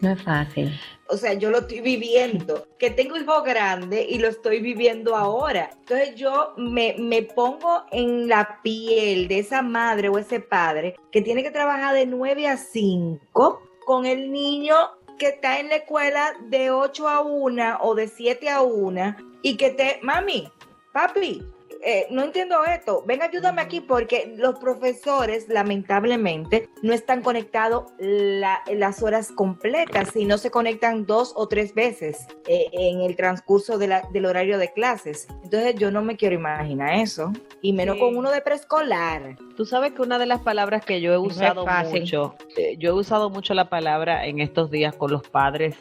No 0.00 0.12
es 0.12 0.22
fácil. 0.22 0.78
O 1.08 1.16
sea, 1.16 1.34
yo 1.34 1.50
lo 1.50 1.58
estoy 1.58 1.80
viviendo, 1.80 2.66
que 2.78 2.90
tengo 2.90 3.16
hijo 3.16 3.42
grande 3.42 4.06
y 4.08 4.18
lo 4.18 4.28
estoy 4.28 4.60
viviendo 4.60 5.14
ahora. 5.14 5.70
Entonces 5.78 6.16
yo 6.16 6.52
me, 6.56 6.96
me 6.98 7.22
pongo 7.22 7.84
en 7.92 8.28
la 8.28 8.60
piel 8.62 9.28
de 9.28 9.38
esa 9.38 9.62
madre 9.62 10.08
o 10.08 10.18
ese 10.18 10.40
padre 10.40 10.96
que 11.12 11.22
tiene 11.22 11.42
que 11.42 11.50
trabajar 11.50 11.94
de 11.94 12.06
9 12.06 12.48
a 12.48 12.56
5 12.56 13.62
con 13.84 14.04
el 14.04 14.32
niño 14.32 14.74
que 15.18 15.28
está 15.28 15.60
en 15.60 15.68
la 15.68 15.76
escuela 15.76 16.34
de 16.48 16.70
8 16.70 17.08
a 17.08 17.20
1 17.20 17.78
o 17.80 17.94
de 17.94 18.08
7 18.08 18.50
a 18.50 18.62
1 18.62 19.16
y 19.42 19.56
que 19.56 19.70
te, 19.70 20.00
mami, 20.02 20.50
papi, 20.92 21.42
eh, 21.86 22.08
no 22.10 22.24
entiendo 22.24 22.64
esto, 22.64 23.04
ven 23.06 23.22
ayúdame 23.22 23.62
aquí 23.62 23.80
porque 23.80 24.34
los 24.36 24.58
profesores 24.58 25.48
lamentablemente 25.48 26.68
no 26.82 26.92
están 26.92 27.22
conectados 27.22 27.84
las 27.98 29.02
horas 29.04 29.30
completas, 29.30 30.16
y 30.16 30.24
no 30.24 30.36
se 30.36 30.50
conectan 30.50 31.06
dos 31.06 31.32
o 31.36 31.46
tres 31.46 31.74
veces 31.74 32.26
eh, 32.48 32.66
en 32.72 33.02
el 33.02 33.14
transcurso 33.14 33.78
del 33.78 34.26
horario 34.26 34.58
de 34.58 34.72
clases. 34.72 35.28
Entonces 35.44 35.76
yo 35.76 35.92
no 35.92 36.02
me 36.02 36.16
quiero 36.16 36.34
imaginar 36.34 36.94
eso, 36.94 37.32
y 37.62 37.72
menos 37.72 37.98
con 37.98 38.16
uno 38.16 38.32
de 38.32 38.40
preescolar. 38.40 39.36
Tú 39.56 39.64
sabes 39.64 39.92
que 39.92 40.02
una 40.02 40.18
de 40.18 40.26
las 40.26 40.40
palabras 40.40 40.84
que 40.84 41.00
yo 41.00 41.12
he 41.12 41.18
usado 41.18 41.64
mucho, 41.64 42.34
eh, 42.56 42.76
yo 42.78 42.90
he 42.90 42.92
usado 42.92 43.30
mucho 43.30 43.54
la 43.54 43.68
palabra 43.68 44.26
en 44.26 44.40
estos 44.40 44.72
días 44.72 44.96
con 44.96 45.12
los 45.12 45.28
padres, 45.28 45.76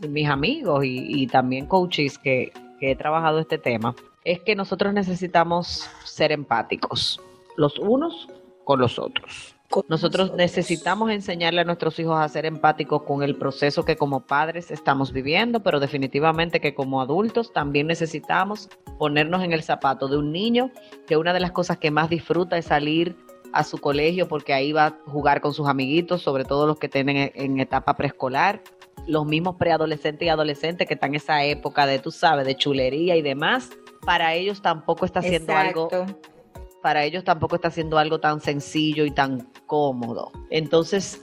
mis 0.00 0.28
amigos 0.28 0.84
y, 0.84 1.22
y 1.22 1.26
también 1.28 1.66
coaches 1.66 2.18
que, 2.18 2.52
que 2.80 2.90
he 2.90 2.96
trabajado 2.96 3.38
este 3.38 3.58
tema, 3.58 3.94
es 4.24 4.40
que 4.40 4.56
nosotros 4.56 4.92
necesitamos 4.94 5.88
ser 6.04 6.32
empáticos, 6.32 7.20
los 7.56 7.78
unos 7.78 8.28
con 8.64 8.80
los 8.80 8.98
otros. 8.98 9.54
Nosotros 9.88 10.32
necesitamos 10.34 11.10
enseñarle 11.10 11.62
a 11.62 11.64
nuestros 11.64 11.98
hijos 11.98 12.16
a 12.16 12.28
ser 12.28 12.46
empáticos 12.46 13.02
con 13.02 13.22
el 13.22 13.36
proceso 13.36 13.84
que 13.84 13.96
como 13.96 14.20
padres 14.20 14.70
estamos 14.70 15.12
viviendo, 15.12 15.60
pero 15.60 15.80
definitivamente 15.80 16.60
que 16.60 16.74
como 16.74 17.00
adultos 17.00 17.52
también 17.52 17.88
necesitamos 17.88 18.68
ponernos 18.98 19.42
en 19.42 19.52
el 19.52 19.62
zapato 19.62 20.06
de 20.06 20.16
un 20.16 20.32
niño 20.32 20.70
que 21.06 21.16
una 21.16 21.32
de 21.32 21.40
las 21.40 21.50
cosas 21.50 21.78
que 21.78 21.90
más 21.90 22.08
disfruta 22.08 22.56
es 22.56 22.66
salir 22.66 23.16
a 23.52 23.64
su 23.64 23.78
colegio 23.78 24.28
porque 24.28 24.52
ahí 24.54 24.72
va 24.72 24.86
a 24.86 24.98
jugar 25.06 25.40
con 25.40 25.52
sus 25.52 25.68
amiguitos, 25.68 26.22
sobre 26.22 26.44
todo 26.44 26.66
los 26.66 26.78
que 26.78 26.88
tienen 26.88 27.32
en 27.34 27.58
etapa 27.58 27.94
preescolar, 27.96 28.62
los 29.06 29.26
mismos 29.26 29.56
preadolescentes 29.56 30.26
y 30.26 30.28
adolescentes 30.28 30.86
que 30.88 30.94
están 30.94 31.10
en 31.10 31.16
esa 31.16 31.44
época 31.44 31.86
de, 31.86 31.98
tú 31.98 32.10
sabes, 32.10 32.46
de 32.46 32.56
chulería 32.56 33.16
y 33.16 33.22
demás 33.22 33.70
para 34.04 34.34
ellos 34.34 34.60
tampoco 34.62 35.06
está 35.06 35.20
haciendo 35.20 35.54
algo 35.54 35.88
para 36.84 37.02
ellos 37.04 37.24
tampoco 37.24 37.56
está 37.56 37.68
haciendo 37.68 37.96
algo 37.96 38.20
tan 38.20 38.42
sencillo 38.42 39.06
y 39.06 39.10
tan 39.10 39.48
cómodo. 39.64 40.32
Entonces, 40.50 41.22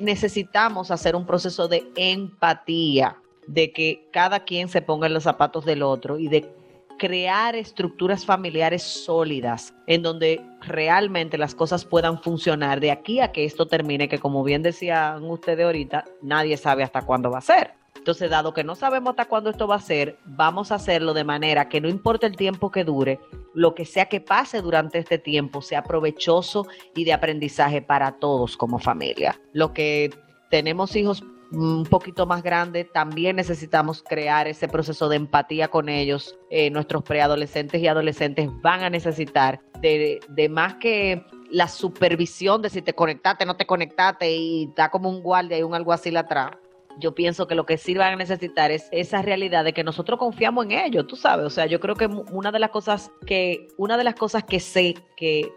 necesitamos 0.00 0.90
hacer 0.90 1.14
un 1.14 1.24
proceso 1.24 1.68
de 1.68 1.88
empatía, 1.94 3.16
de 3.46 3.72
que 3.72 4.08
cada 4.12 4.40
quien 4.40 4.68
se 4.68 4.82
ponga 4.82 5.06
en 5.06 5.14
los 5.14 5.22
zapatos 5.22 5.64
del 5.64 5.84
otro 5.84 6.18
y 6.18 6.26
de 6.26 6.52
crear 6.98 7.56
estructuras 7.56 8.26
familiares 8.26 8.82
sólidas 8.82 9.74
en 9.86 10.02
donde 10.02 10.44
realmente 10.60 11.38
las 11.38 11.54
cosas 11.54 11.84
puedan 11.84 12.20
funcionar 12.22 12.80
de 12.80 12.90
aquí 12.90 13.20
a 13.20 13.32
que 13.32 13.44
esto 13.44 13.66
termine, 13.66 14.08
que 14.08 14.18
como 14.18 14.44
bien 14.44 14.62
decían 14.62 15.24
ustedes 15.24 15.64
ahorita, 15.64 16.04
nadie 16.20 16.56
sabe 16.56 16.82
hasta 16.82 17.02
cuándo 17.02 17.30
va 17.30 17.38
a 17.38 17.42
ser. 17.42 17.72
Entonces, 17.96 18.30
dado 18.30 18.54
que 18.54 18.64
no 18.64 18.74
sabemos 18.74 19.10
hasta 19.10 19.26
cuándo 19.26 19.50
esto 19.50 19.66
va 19.66 19.74
a 19.76 19.80
ser, 19.80 20.18
vamos 20.24 20.72
a 20.72 20.76
hacerlo 20.76 21.14
de 21.14 21.24
manera 21.24 21.68
que 21.68 21.80
no 21.80 21.88
importa 21.88 22.26
el 22.26 22.36
tiempo 22.36 22.70
que 22.70 22.84
dure, 22.84 23.20
lo 23.54 23.74
que 23.74 23.84
sea 23.84 24.06
que 24.06 24.20
pase 24.20 24.62
durante 24.62 24.98
este 24.98 25.18
tiempo 25.18 25.62
sea 25.62 25.82
provechoso 25.82 26.66
y 26.94 27.04
de 27.04 27.12
aprendizaje 27.12 27.82
para 27.82 28.12
todos 28.12 28.56
como 28.56 28.78
familia. 28.78 29.38
Lo 29.52 29.72
que 29.72 30.10
tenemos 30.48 30.96
hijos 30.96 31.22
un 31.50 31.84
poquito 31.84 32.26
más 32.26 32.42
grandes, 32.42 32.90
también 32.92 33.36
necesitamos 33.36 34.02
crear 34.02 34.46
ese 34.48 34.68
proceso 34.68 35.08
de 35.08 35.16
empatía 35.16 35.68
con 35.68 35.88
ellos. 35.88 36.38
Eh, 36.50 36.70
nuestros 36.70 37.02
preadolescentes 37.02 37.80
y 37.80 37.86
adolescentes 37.86 38.48
van 38.62 38.82
a 38.82 38.90
necesitar 38.90 39.60
de, 39.80 40.20
de 40.28 40.48
más 40.48 40.74
que 40.74 41.24
la 41.50 41.68
supervisión 41.68 42.60
de 42.60 42.70
si 42.70 42.82
te 42.82 42.94
conectaste, 42.94 43.46
no 43.46 43.56
te 43.56 43.66
conectaste 43.66 44.30
y 44.30 44.64
está 44.64 44.90
como 44.90 45.08
un 45.08 45.22
guardia 45.22 45.58
y 45.58 45.62
un 45.62 45.74
alguacil 45.74 46.16
atrás 46.16 46.50
yo 46.98 47.14
pienso 47.14 47.46
que 47.46 47.54
lo 47.54 47.64
que 47.64 47.78
sí 47.78 47.94
van 47.94 48.14
a 48.14 48.16
necesitar 48.16 48.70
es 48.70 48.88
esa 48.90 49.22
realidad 49.22 49.64
de 49.64 49.72
que 49.72 49.84
nosotros 49.84 50.18
confiamos 50.18 50.64
en 50.66 50.72
ellos, 50.72 51.06
tú 51.06 51.16
sabes, 51.16 51.46
o 51.46 51.50
sea, 51.50 51.66
yo 51.66 51.80
creo 51.80 51.94
que 51.94 52.06
una 52.06 52.50
de 52.50 52.58
las 52.58 52.70
cosas 52.70 53.10
que, 53.26 53.68
una 53.76 53.96
de 53.96 54.04
las 54.04 54.14
cosas 54.14 54.44
que 54.44 54.60
sé 54.60 54.94
que 55.16 55.50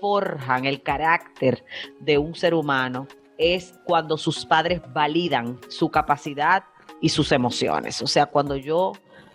forjan 0.00 0.64
el 0.64 0.82
carácter 0.82 1.64
de 2.00 2.18
un 2.18 2.34
ser 2.34 2.54
humano 2.54 3.08
es 3.38 3.78
cuando 3.84 4.16
sus 4.16 4.44
padres 4.44 4.80
validan 4.92 5.58
su 5.68 5.90
capacidad 5.90 6.64
y 7.00 7.08
sus 7.08 7.32
emociones. 7.32 8.00
O 8.02 8.06
sea, 8.06 8.26
cuando 8.26 8.56
yo 8.56 8.92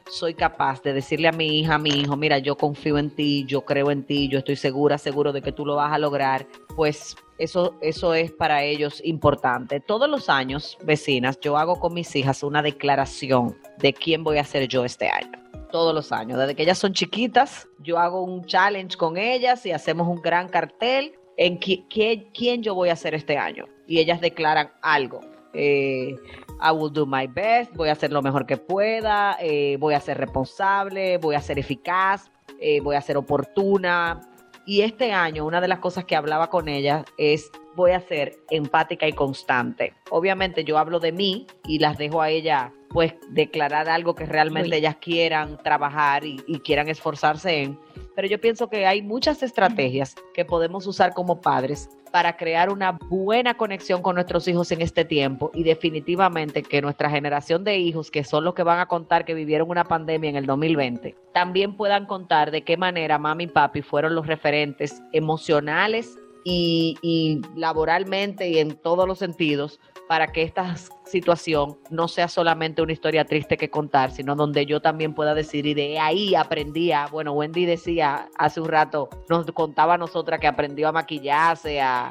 soy 0.09 0.33
capaz 0.33 0.81
de 0.83 0.93
decirle 0.93 1.27
a 1.27 1.31
mi 1.31 1.59
hija, 1.59 1.75
a 1.75 1.79
mi 1.79 1.89
hijo, 1.91 2.17
mira, 2.17 2.37
yo 2.39 2.57
confío 2.57 2.97
en 2.97 3.09
ti, 3.11 3.45
yo 3.47 3.61
creo 3.61 3.91
en 3.91 4.03
ti, 4.03 4.27
yo 4.27 4.39
estoy 4.39 4.55
segura, 4.57 4.97
seguro 4.97 5.31
de 5.31 5.41
que 5.41 5.51
tú 5.51 5.65
lo 5.65 5.75
vas 5.75 5.93
a 5.93 5.97
lograr, 5.97 6.45
pues 6.75 7.15
eso, 7.37 7.75
eso 7.81 8.13
es 8.13 8.31
para 8.31 8.63
ellos 8.63 9.01
importante. 9.05 9.79
Todos 9.79 10.09
los 10.09 10.29
años, 10.29 10.77
vecinas, 10.83 11.39
yo 11.39 11.57
hago 11.57 11.79
con 11.79 11.93
mis 11.93 12.15
hijas 12.15 12.43
una 12.43 12.61
declaración 12.61 13.57
de 13.79 13.93
quién 13.93 14.23
voy 14.23 14.37
a 14.37 14.43
ser 14.43 14.67
yo 14.67 14.83
este 14.83 15.09
año. 15.09 15.31
Todos 15.71 15.95
los 15.95 16.11
años, 16.11 16.37
desde 16.37 16.55
que 16.55 16.63
ellas 16.63 16.77
son 16.77 16.91
chiquitas, 16.91 17.67
yo 17.79 17.97
hago 17.97 18.21
un 18.23 18.45
challenge 18.45 18.97
con 18.97 19.15
ellas 19.17 19.65
y 19.65 19.71
hacemos 19.71 20.07
un 20.07 20.21
gran 20.21 20.49
cartel 20.49 21.13
en 21.41 21.57
quién 21.57 22.61
yo 22.61 22.75
voy 22.75 22.89
a 22.89 22.95
ser 22.95 23.15
este 23.15 23.35
año. 23.35 23.65
Y 23.87 23.97
ellas 23.97 24.21
declaran 24.21 24.69
algo. 24.83 25.21
Eh, 25.53 26.15
I 26.61 26.71
will 26.71 26.93
do 26.93 27.07
my 27.07 27.25
best, 27.25 27.75
voy 27.75 27.89
a 27.89 27.93
hacer 27.93 28.11
lo 28.11 28.21
mejor 28.21 28.45
que 28.45 28.57
pueda, 28.57 29.35
eh, 29.41 29.75
voy 29.79 29.95
a 29.95 29.99
ser 29.99 30.19
responsable, 30.19 31.17
voy 31.17 31.33
a 31.33 31.41
ser 31.41 31.57
eficaz, 31.57 32.29
eh, 32.59 32.79
voy 32.81 32.95
a 32.95 33.01
ser 33.01 33.17
oportuna. 33.17 34.21
Y 34.67 34.81
este 34.81 35.11
año, 35.11 35.43
una 35.43 35.59
de 35.59 35.67
las 35.67 35.79
cosas 35.79 36.05
que 36.05 36.15
hablaba 36.15 36.51
con 36.51 36.69
ella 36.69 37.03
es 37.17 37.49
voy 37.75 37.91
a 37.91 38.01
ser 38.01 38.37
empática 38.51 39.07
y 39.07 39.13
constante. 39.13 39.95
Obviamente 40.11 40.63
yo 40.63 40.77
hablo 40.77 40.99
de 40.99 41.11
mí 41.11 41.47
y 41.65 41.79
las 41.79 41.97
dejo 41.97 42.21
a 42.21 42.29
ella 42.29 42.71
pues 42.89 43.15
declarar 43.29 43.89
algo 43.89 44.13
que 44.13 44.27
realmente 44.27 44.77
ellas 44.77 44.97
quieran 44.97 45.57
trabajar 45.63 46.23
y, 46.23 46.39
y 46.45 46.59
quieran 46.59 46.87
esforzarse 46.87 47.63
en. 47.63 47.79
Pero 48.15 48.27
yo 48.27 48.39
pienso 48.39 48.69
que 48.69 48.85
hay 48.85 49.01
muchas 49.01 49.41
estrategias 49.43 50.15
que 50.33 50.45
podemos 50.45 50.85
usar 50.87 51.13
como 51.13 51.41
padres 51.41 51.89
para 52.11 52.35
crear 52.35 52.69
una 52.69 52.99
buena 53.09 53.55
conexión 53.55 54.01
con 54.01 54.15
nuestros 54.15 54.47
hijos 54.47 54.71
en 54.71 54.81
este 54.81 55.05
tiempo 55.05 55.49
y 55.53 55.63
definitivamente 55.63 56.61
que 56.61 56.81
nuestra 56.81 57.09
generación 57.09 57.63
de 57.63 57.77
hijos, 57.77 58.11
que 58.11 58.23
son 58.23 58.43
los 58.43 58.53
que 58.53 58.63
van 58.63 58.79
a 58.79 58.87
contar 58.87 59.25
que 59.25 59.33
vivieron 59.33 59.69
una 59.69 59.85
pandemia 59.85 60.29
en 60.29 60.35
el 60.35 60.45
2020, 60.45 61.15
también 61.33 61.77
puedan 61.77 62.05
contar 62.05 62.51
de 62.51 62.63
qué 62.63 62.77
manera 62.77 63.17
mami 63.17 63.45
y 63.45 63.47
papi 63.47 63.81
fueron 63.81 64.13
los 64.13 64.27
referentes 64.27 65.01
emocionales 65.13 66.17
y, 66.43 66.97
y 67.01 67.41
laboralmente 67.55 68.49
y 68.49 68.59
en 68.59 68.75
todos 68.75 69.07
los 69.07 69.19
sentidos 69.19 69.79
para 70.11 70.27
que 70.27 70.41
esta 70.41 70.75
situación 71.05 71.77
no 71.89 72.09
sea 72.09 72.27
solamente 72.27 72.81
una 72.81 72.91
historia 72.91 73.23
triste 73.23 73.55
que 73.55 73.69
contar, 73.69 74.11
sino 74.11 74.35
donde 74.35 74.65
yo 74.65 74.81
también 74.81 75.13
pueda 75.13 75.33
decir, 75.33 75.65
y 75.65 75.73
de 75.73 75.99
ahí 75.99 76.35
aprendía, 76.35 77.07
bueno, 77.09 77.31
Wendy 77.31 77.63
decía 77.63 78.27
hace 78.37 78.59
un 78.59 78.67
rato, 78.67 79.07
nos 79.29 79.45
contaba 79.53 79.93
a 79.93 79.97
nosotras 79.97 80.41
que 80.41 80.47
aprendió 80.47 80.89
a 80.89 80.91
maquillarse, 80.91 81.79
a, 81.79 82.09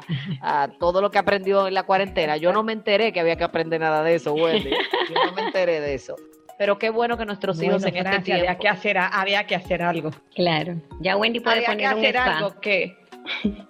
todo 0.79 0.99
lo 0.99 1.11
que 1.11 1.19
aprendió 1.19 1.67
en 1.67 1.75
la 1.75 1.83
cuarentena. 1.83 2.37
Yo 2.37 2.51
no 2.51 2.63
me 2.63 2.73
enteré 2.73 3.13
que 3.13 3.19
había 3.19 3.35
que 3.35 3.43
aprender 3.43 3.79
nada 3.79 4.01
de 4.01 4.15
eso, 4.15 4.33
Wendy. 4.33 4.71
Yo 4.71 5.23
no 5.23 5.33
me 5.33 5.43
enteré 5.43 5.79
de 5.79 5.93
eso. 5.93 6.15
Pero 6.57 6.79
qué 6.79 6.89
bueno 6.89 7.19
que 7.19 7.25
nuestros 7.27 7.61
hijos 7.61 7.83
en 7.85 7.97
este 7.97 8.19
tiempo... 8.21 8.41
Había 8.41 8.57
que 8.57 8.67
hacer, 8.67 8.97
había 8.97 9.45
que 9.45 9.53
hacer 9.53 9.83
algo. 9.83 10.09
Claro. 10.33 10.81
Ya 11.01 11.17
Wendy 11.17 11.39
puede 11.39 11.61
poner 11.61 11.77
que 11.77 11.85
hacer 11.85 12.17
algo 12.17 12.59
que 12.59 12.97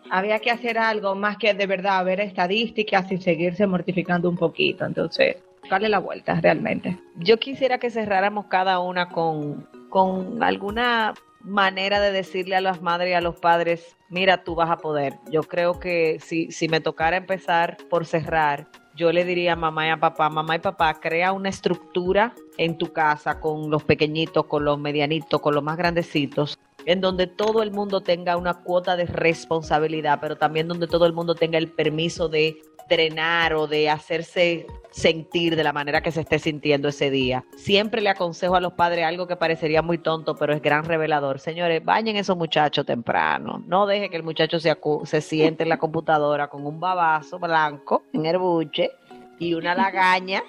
había 0.10 0.40
que 0.40 0.52
hacer 0.52 0.78
algo 0.78 1.16
más 1.16 1.38
que 1.38 1.54
de 1.54 1.68
verdad 1.68 2.04
ver 2.06 2.20
estadísticas 2.20 3.12
y 3.12 3.18
seguirse 3.18 3.66
mortificando 3.68 4.30
un 4.30 4.38
poquito. 4.38 4.86
Entonces, 4.86 5.38
darle 5.70 5.90
la 5.90 6.00
vuelta 6.00 6.40
realmente. 6.42 7.00
Yo 7.18 7.40
quisiera 7.40 7.78
que 7.78 7.90
cerráramos 7.90 8.46
cada 8.48 8.80
una 8.80 9.10
con, 9.10 9.68
con 9.90 10.44
alguna 10.44 11.14
manera 11.44 12.00
de 12.00 12.12
decirle 12.12 12.56
a 12.56 12.62
las 12.62 12.82
madres 12.82 13.12
y 13.12 13.14
a 13.14 13.22
los 13.22 13.40
padres, 13.40 13.98
mira, 14.10 14.44
tú 14.44 14.56
vas 14.56 14.70
a 14.70 14.78
poder. 14.78 15.16
Yo 15.32 15.44
creo 15.44 15.80
que 15.80 16.20
si, 16.20 16.52
si 16.52 16.68
me 16.68 16.82
tocara 16.82 17.18
empezar 17.18 17.78
por 17.90 18.06
cerrar, 18.06 18.68
yo 18.96 19.12
le 19.12 19.26
diría 19.26 19.54
a 19.54 19.56
mamá 19.56 19.88
y 19.88 19.90
a 19.90 19.98
papá, 19.98 20.30
mamá 20.30 20.56
y 20.56 20.60
papá, 20.60 21.00
crea 21.00 21.32
una 21.32 21.50
estructura 21.50 22.34
en 22.58 22.78
tu 22.78 22.92
casa 22.92 23.40
con 23.40 23.70
los 23.70 23.84
pequeñitos, 23.84 24.46
con 24.46 24.66
los 24.66 24.80
medianitos, 24.80 25.42
con 25.42 25.56
los 25.56 25.64
más 25.64 25.78
grandecitos, 25.78 26.58
en 26.86 27.02
donde 27.02 27.28
todo 27.28 27.62
el 27.64 27.72
mundo 27.72 28.02
tenga 28.02 28.38
una 28.38 28.56
cuota 28.56 28.96
de 28.96 29.06
responsabilidad, 29.06 30.20
pero 30.22 30.38
también 30.38 30.68
donde 30.68 30.88
todo 30.88 31.06
el 31.06 31.14
mundo 31.14 31.36
tenga 31.36 31.58
el 31.58 31.70
permiso 31.70 32.28
de 32.28 32.62
entrenar 32.92 33.54
o 33.54 33.68
de 33.68 33.90
hacerse 33.90 34.68
sentir 34.90 35.56
de 35.56 35.64
la 35.64 35.72
manera 35.72 36.02
que 36.02 36.12
se 36.12 36.22
esté 36.22 36.40
sintiendo 36.40 36.90
ese 36.90 37.10
día. 37.10 37.46
Siempre 37.56 38.02
le 38.02 38.10
aconsejo 38.10 38.56
a 38.56 38.60
los 38.60 38.74
padres 38.74 39.06
algo 39.06 39.28
que 39.28 39.38
parecería 39.38 39.82
muy 39.82 39.98
tonto, 39.98 40.36
pero 40.36 40.54
es 40.54 40.62
gran 40.62 40.84
revelador. 40.84 41.40
Señores, 41.40 41.84
bañen 41.86 42.18
esos 42.18 42.36
muchachos 42.36 42.86
temprano. 42.86 43.64
No 43.66 43.86
deje 43.86 44.10
que 44.10 44.18
el 44.18 44.24
muchacho 44.24 44.60
se, 44.60 44.76
se 45.06 45.22
siente 45.22 45.64
en 45.64 45.70
la 45.70 45.78
computadora 45.78 46.50
con 46.50 46.66
un 46.66 46.82
babazo 46.82 47.40
blanco 47.40 48.04
en 48.12 48.26
el 48.26 48.38
buche 48.38 48.92
y 49.42 49.56
una 49.56 49.74
lagaña 49.74 50.44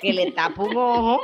que 0.00 0.12
le 0.12 0.32
tapa 0.32 0.64
un 0.64 0.76
ojo 0.76 1.20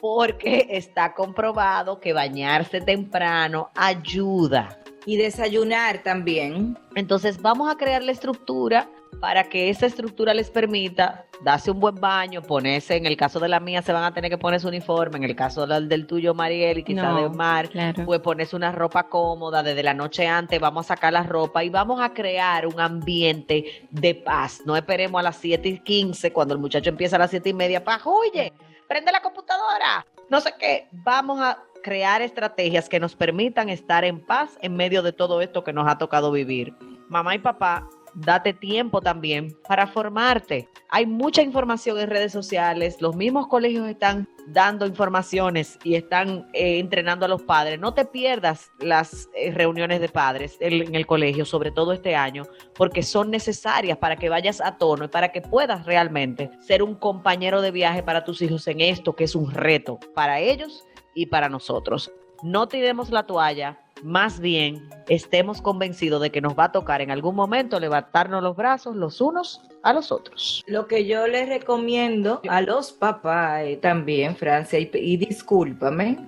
porque 0.00 0.66
está 0.70 1.12
comprobado 1.12 2.00
que 2.00 2.14
bañarse 2.14 2.80
temprano 2.80 3.68
ayuda. 3.74 4.80
Y 5.04 5.16
desayunar 5.16 6.02
también. 6.02 6.78
Entonces 6.94 7.40
vamos 7.40 7.70
a 7.70 7.76
crear 7.76 8.02
la 8.02 8.12
estructura 8.12 8.88
para 9.20 9.44
que 9.44 9.70
esa 9.70 9.86
estructura 9.86 10.34
les 10.34 10.50
permita 10.50 11.26
darse 11.40 11.70
un 11.70 11.80
buen 11.80 11.94
baño, 11.96 12.42
ponerse, 12.42 12.96
en 12.96 13.06
el 13.06 13.16
caso 13.16 13.40
de 13.40 13.48
la 13.48 13.60
mía 13.60 13.82
se 13.82 13.92
van 13.92 14.04
a 14.04 14.12
tener 14.12 14.30
que 14.30 14.38
poner 14.38 14.60
su 14.60 14.68
uniforme, 14.68 15.18
en 15.18 15.24
el 15.24 15.36
caso 15.36 15.66
del, 15.66 16.06
tuyo, 16.06 16.34
Mariel, 16.34 16.78
y 16.78 16.84
quizás 16.84 17.16
de 17.16 17.28
Mar, 17.28 17.68
pues 18.04 18.20
ponerse 18.20 18.56
una 18.56 18.72
ropa 18.72 19.08
cómoda, 19.08 19.62
desde 19.62 19.82
la 19.82 19.94
noche 19.94 20.26
antes 20.26 20.60
vamos 20.60 20.86
a 20.86 20.94
sacar 20.94 21.12
la 21.12 21.22
ropa 21.22 21.64
y 21.64 21.70
vamos 21.70 22.00
a 22.00 22.12
crear 22.12 22.66
un 22.66 22.80
ambiente 22.80 23.86
de 23.90 24.14
paz. 24.14 24.62
No 24.64 24.76
esperemos 24.76 25.18
a 25.18 25.22
las 25.22 25.36
7 25.36 25.68
y 25.68 25.78
15 25.80 26.32
cuando 26.32 26.54
el 26.54 26.60
muchacho 26.60 26.90
empieza 26.90 27.16
a 27.16 27.20
las 27.20 27.30
7 27.30 27.48
y 27.48 27.54
media, 27.54 27.84
paz, 27.84 28.02
oye, 28.04 28.52
prende 28.88 29.12
la 29.12 29.20
computadora, 29.20 30.06
no 30.28 30.40
sé 30.40 30.54
qué, 30.58 30.88
vamos 30.92 31.40
a 31.40 31.58
crear 31.82 32.22
estrategias 32.22 32.88
que 32.88 33.00
nos 33.00 33.14
permitan 33.14 33.68
estar 33.68 34.04
en 34.04 34.20
paz 34.20 34.58
en 34.60 34.76
medio 34.76 35.02
de 35.02 35.12
todo 35.12 35.40
esto 35.40 35.64
que 35.64 35.72
nos 35.72 35.88
ha 35.88 35.98
tocado 35.98 36.32
vivir. 36.32 36.74
Mamá 37.08 37.34
y 37.34 37.38
papá, 37.38 37.88
date 38.20 38.52
tiempo 38.52 39.00
también 39.00 39.56
para 39.66 39.86
formarte. 39.86 40.68
Hay 40.90 41.06
mucha 41.06 41.42
información 41.42 41.98
en 41.98 42.10
redes 42.10 42.32
sociales, 42.32 43.00
los 43.00 43.14
mismos 43.14 43.46
colegios 43.46 43.88
están 43.88 44.28
dando 44.48 44.86
informaciones 44.86 45.78
y 45.84 45.94
están 45.94 46.48
eh, 46.52 46.78
entrenando 46.78 47.26
a 47.26 47.28
los 47.28 47.42
padres. 47.42 47.78
No 47.78 47.94
te 47.94 48.04
pierdas 48.04 48.70
las 48.80 49.28
eh, 49.34 49.52
reuniones 49.52 50.00
de 50.00 50.08
padres 50.08 50.56
en, 50.60 50.94
el 50.94 51.06
colegio, 51.06 51.44
sobre 51.44 51.70
todo 51.70 51.92
este 51.92 52.16
año, 52.16 52.44
porque 52.74 53.02
son 53.02 53.30
necesarias 53.30 53.98
para 53.98 54.16
que 54.16 54.28
vayas 54.28 54.60
a 54.60 54.78
tono 54.78 55.04
y 55.04 55.08
para 55.08 55.30
que 55.30 55.42
puedas 55.42 55.84
realmente 55.86 56.50
ser 56.60 56.82
un 56.82 56.94
compañero 56.94 57.60
de 57.60 57.70
viaje 57.70 58.02
para 58.02 58.24
tus 58.24 58.42
hijos 58.42 58.66
en 58.68 58.80
esto, 58.80 59.14
que 59.14 59.24
es 59.24 59.34
un 59.34 59.50
reto 59.50 59.98
para 60.14 60.40
ellos 60.40 60.86
y 61.14 61.26
para 61.26 61.48
nosotros. 61.48 62.10
No 62.42 62.68
tiremos 62.68 63.10
la 63.10 63.24
toalla, 63.24 63.80
más 64.02 64.40
bien 64.40 64.88
estemos 65.08 65.62
convencidos 65.62 66.20
de 66.20 66.30
que 66.30 66.40
nos 66.40 66.58
va 66.58 66.64
a 66.64 66.72
tocar 66.72 67.00
en 67.00 67.10
algún 67.10 67.34
momento 67.34 67.80
levantarnos 67.80 68.42
los 68.42 68.56
brazos 68.56 68.96
los 68.96 69.20
unos 69.20 69.60
a 69.82 69.92
los 69.92 70.12
otros. 70.12 70.64
Lo 70.66 70.86
que 70.86 71.06
yo 71.06 71.26
les 71.26 71.48
recomiendo 71.48 72.40
a 72.48 72.60
los 72.60 72.92
papás 72.92 73.62
eh, 73.64 73.76
también, 73.76 74.36
Francia, 74.36 74.78
y, 74.78 75.16
discúlpame 75.16 76.18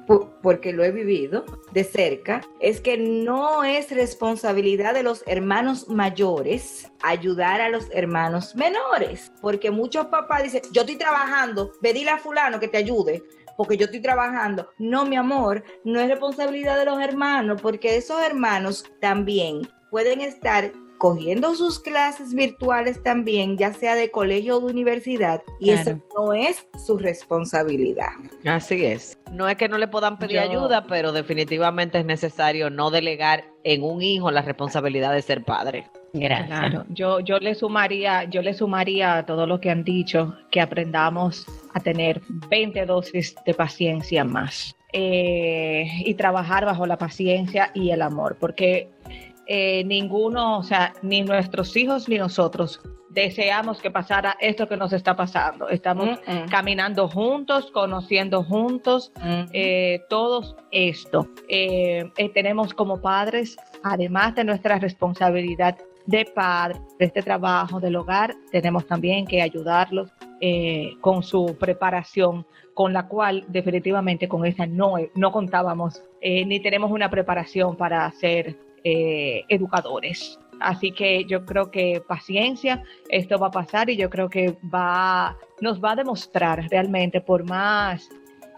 porque 0.42 0.72
lo 0.72 0.84
he 0.84 0.92
vivido 0.92 1.44
de 1.72 1.84
cerca, 1.84 2.42
es 2.60 2.80
que 2.80 2.96
no 2.96 3.64
es 3.64 3.90
responsabilidad 3.90 4.94
de 4.94 5.02
los 5.02 5.22
hermanos 5.26 5.88
mayores 5.88 6.90
ayudar 7.02 7.60
a 7.60 7.68
los 7.68 7.86
hermanos 7.92 8.54
menores, 8.54 9.32
porque 9.40 9.70
muchos 9.70 10.06
papás 10.06 10.42
dicen, 10.42 10.62
yo 10.72 10.82
estoy 10.82 10.96
trabajando, 10.96 11.72
pedile 11.80 12.10
a 12.10 12.18
fulano 12.18 12.60
que 12.60 12.68
te 12.68 12.78
ayude 12.78 13.22
porque 13.60 13.76
yo 13.76 13.84
estoy 13.84 14.00
trabajando. 14.00 14.70
No, 14.78 15.04
mi 15.04 15.16
amor, 15.16 15.62
no 15.84 16.00
es 16.00 16.08
responsabilidad 16.08 16.78
de 16.78 16.86
los 16.86 16.98
hermanos, 16.98 17.60
porque 17.60 17.98
esos 17.98 18.18
hermanos 18.22 18.86
también 19.02 19.68
pueden 19.90 20.22
estar 20.22 20.72
cogiendo 21.00 21.54
sus 21.54 21.80
clases 21.80 22.34
virtuales 22.34 23.02
también, 23.02 23.56
ya 23.56 23.72
sea 23.72 23.94
de 23.94 24.10
colegio 24.10 24.58
o 24.58 24.60
de 24.60 24.70
universidad, 24.70 25.42
y 25.58 25.70
eso 25.70 25.98
no 26.14 26.34
es 26.34 26.68
su 26.86 26.98
responsabilidad. 26.98 28.10
Así 28.44 28.84
es. 28.84 29.18
No 29.32 29.48
es 29.48 29.56
que 29.56 29.66
no 29.66 29.78
le 29.78 29.88
puedan 29.88 30.18
pedir 30.18 30.40
ayuda, 30.40 30.84
pero 30.86 31.12
definitivamente 31.12 31.98
es 31.98 32.04
necesario 32.04 32.68
no 32.68 32.90
delegar 32.90 33.46
en 33.64 33.82
un 33.82 34.02
hijo 34.02 34.30
la 34.30 34.42
responsabilidad 34.42 35.14
de 35.14 35.22
ser 35.22 35.42
padre. 35.42 35.86
Gracias. 36.12 36.84
Yo, 36.90 37.20
yo 37.20 37.38
le 37.38 37.54
sumaría, 37.54 38.24
yo 38.24 38.42
le 38.42 38.52
sumaría 38.52 39.16
a 39.16 39.24
todo 39.24 39.46
lo 39.46 39.58
que 39.58 39.70
han 39.70 39.84
dicho 39.84 40.36
que 40.50 40.60
aprendamos 40.60 41.46
a 41.72 41.80
tener 41.80 42.20
20 42.50 42.84
dosis 42.84 43.34
de 43.46 43.54
paciencia 43.54 44.22
más 44.22 44.76
eh, 44.92 45.86
y 46.04 46.12
trabajar 46.12 46.66
bajo 46.66 46.84
la 46.84 46.98
paciencia 46.98 47.70
y 47.72 47.90
el 47.90 48.02
amor, 48.02 48.36
porque 48.38 48.90
eh, 49.52 49.82
ninguno, 49.84 50.58
o 50.58 50.62
sea, 50.62 50.92
ni 51.02 51.22
nuestros 51.22 51.76
hijos 51.76 52.08
ni 52.08 52.18
nosotros 52.18 52.80
deseamos 53.08 53.80
que 53.80 53.90
pasara 53.90 54.36
esto 54.40 54.68
que 54.68 54.76
nos 54.76 54.92
está 54.92 55.16
pasando. 55.16 55.68
Estamos 55.68 56.20
Mm, 56.24 56.32
mm. 56.32 56.48
caminando 56.48 57.08
juntos, 57.08 57.68
conociendo 57.72 58.44
juntos, 58.44 59.12
eh, 59.52 60.00
todos 60.08 60.54
esto. 60.70 61.26
Eh, 61.48 62.08
tenemos 62.32 62.72
como 62.72 63.00
padres, 63.02 63.56
además 63.82 64.36
de 64.36 64.44
nuestra 64.44 64.78
responsabilidad 64.78 65.76
de 66.06 66.24
padre, 66.24 66.80
de 66.98 67.06
este 67.06 67.22
trabajo 67.22 67.80
del 67.80 67.96
hogar, 67.96 68.34
tenemos 68.50 68.86
también 68.86 69.26
que 69.26 69.42
ayudarlos 69.42 70.10
eh, 70.40 70.96
con 71.00 71.22
su 71.22 71.56
preparación, 71.58 72.46
con 72.74 72.92
la 72.92 73.06
cual 73.06 73.44
definitivamente 73.48 74.28
con 74.28 74.44
esa 74.46 74.66
no, 74.66 74.94
no 75.14 75.32
contábamos, 75.32 76.02
eh, 76.20 76.44
ni 76.46 76.60
tenemos 76.60 76.90
una 76.90 77.10
preparación 77.10 77.76
para 77.76 78.10
ser 78.12 78.56
eh, 78.84 79.44
educadores. 79.48 80.38
Así 80.60 80.92
que 80.92 81.24
yo 81.24 81.46
creo 81.46 81.70
que 81.70 82.02
paciencia, 82.06 82.82
esto 83.08 83.38
va 83.38 83.46
a 83.46 83.50
pasar 83.50 83.88
y 83.88 83.96
yo 83.96 84.10
creo 84.10 84.28
que 84.28 84.56
va, 84.72 85.36
nos 85.60 85.82
va 85.82 85.92
a 85.92 85.96
demostrar 85.96 86.68
realmente, 86.70 87.20
por 87.20 87.44
más 87.44 88.08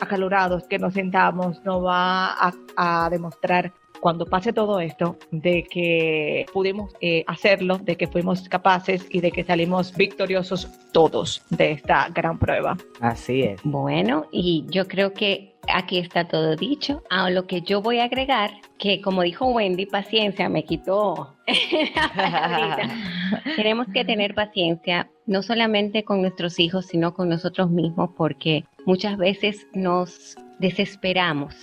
acalorados 0.00 0.66
que 0.66 0.80
nos 0.80 0.94
sentamos, 0.94 1.62
nos 1.64 1.84
va 1.84 2.32
a, 2.32 2.52
a 2.76 3.08
demostrar 3.08 3.72
cuando 4.02 4.26
pase 4.26 4.52
todo 4.52 4.80
esto 4.80 5.16
de 5.30 5.62
que 5.62 6.44
pudimos 6.52 6.92
eh, 7.00 7.22
hacerlo, 7.28 7.78
de 7.78 7.96
que 7.96 8.08
fuimos 8.08 8.48
capaces 8.48 9.06
y 9.08 9.20
de 9.20 9.30
que 9.30 9.44
salimos 9.44 9.96
victoriosos 9.96 10.68
todos 10.90 11.40
de 11.50 11.70
esta 11.70 12.08
gran 12.08 12.36
prueba. 12.36 12.76
Así 13.00 13.42
es. 13.42 13.60
Bueno, 13.62 14.26
y 14.32 14.66
yo 14.68 14.88
creo 14.88 15.14
que 15.14 15.54
aquí 15.72 15.98
está 15.98 16.26
todo 16.26 16.56
dicho. 16.56 17.04
A 17.10 17.30
lo 17.30 17.46
que 17.46 17.62
yo 17.62 17.80
voy 17.80 18.00
a 18.00 18.06
agregar, 18.06 18.50
que 18.76 19.00
como 19.00 19.22
dijo 19.22 19.46
Wendy, 19.46 19.86
paciencia 19.86 20.48
me 20.48 20.64
quitó. 20.64 21.36
Tenemos 23.56 23.86
que 23.94 24.04
tener 24.04 24.34
paciencia, 24.34 25.12
no 25.26 25.44
solamente 25.44 26.02
con 26.02 26.22
nuestros 26.22 26.58
hijos, 26.58 26.86
sino 26.86 27.14
con 27.14 27.28
nosotros 27.28 27.70
mismos, 27.70 28.10
porque 28.16 28.64
muchas 28.84 29.16
veces 29.16 29.64
nos 29.74 30.36
desesperamos, 30.58 31.54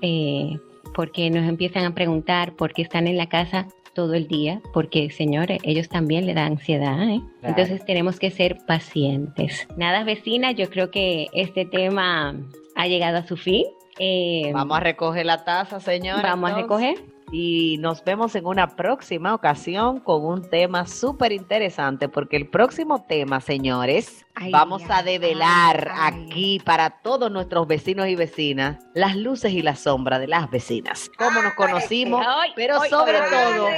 eh, 0.00 0.56
porque 0.94 1.30
nos 1.30 1.48
empiezan 1.48 1.84
a 1.84 1.94
preguntar 1.94 2.52
por 2.54 2.72
qué 2.72 2.82
están 2.82 3.06
en 3.06 3.16
la 3.16 3.28
casa 3.28 3.66
todo 3.94 4.14
el 4.14 4.28
día, 4.28 4.60
porque 4.72 5.10
señores, 5.10 5.58
ellos 5.64 5.88
también 5.88 6.24
le 6.26 6.34
dan 6.34 6.52
ansiedad, 6.52 7.02
¿eh? 7.02 7.20
Claro. 7.40 7.54
Entonces 7.56 7.84
tenemos 7.84 8.18
que 8.18 8.30
ser 8.30 8.58
pacientes. 8.66 9.66
Nada, 9.76 10.04
vecina, 10.04 10.52
yo 10.52 10.70
creo 10.70 10.90
que 10.90 11.26
este 11.32 11.64
tema 11.64 12.34
ha 12.76 12.86
llegado 12.86 13.18
a 13.18 13.26
su 13.26 13.36
fin. 13.36 13.64
Eh, 13.98 14.50
Vamos 14.54 14.76
a 14.76 14.80
recoger 14.80 15.26
la 15.26 15.44
taza, 15.44 15.80
señora. 15.80 16.22
vamos 16.22 16.52
a 16.52 16.54
recoger. 16.56 16.96
Y 17.30 17.76
nos 17.78 18.02
vemos 18.04 18.34
en 18.34 18.46
una 18.46 18.68
próxima 18.76 19.34
ocasión 19.34 20.00
con 20.00 20.24
un 20.24 20.48
tema 20.48 20.86
súper 20.86 21.32
interesante, 21.32 22.08
porque 22.08 22.36
el 22.36 22.48
próximo 22.48 23.04
tema, 23.06 23.40
señores, 23.40 24.24
Ay, 24.34 24.50
vamos 24.50 24.82
a 24.88 25.02
develar 25.02 25.90
ay, 25.94 26.24
aquí 26.24 26.60
para 26.64 26.90
todos 26.90 27.30
nuestros 27.30 27.66
vecinos 27.66 28.06
y 28.08 28.14
vecinas 28.14 28.78
las 28.94 29.16
luces 29.16 29.52
y 29.52 29.62
las 29.62 29.80
sombras 29.80 30.20
de 30.20 30.28
las 30.28 30.50
vecinas, 30.50 31.10
cómo 31.18 31.42
nos 31.42 31.54
conocimos, 31.54 32.24
Ay, 32.26 32.52
pero 32.54 32.80
ay, 32.80 32.88
sobre 32.88 33.18
todo 33.18 33.68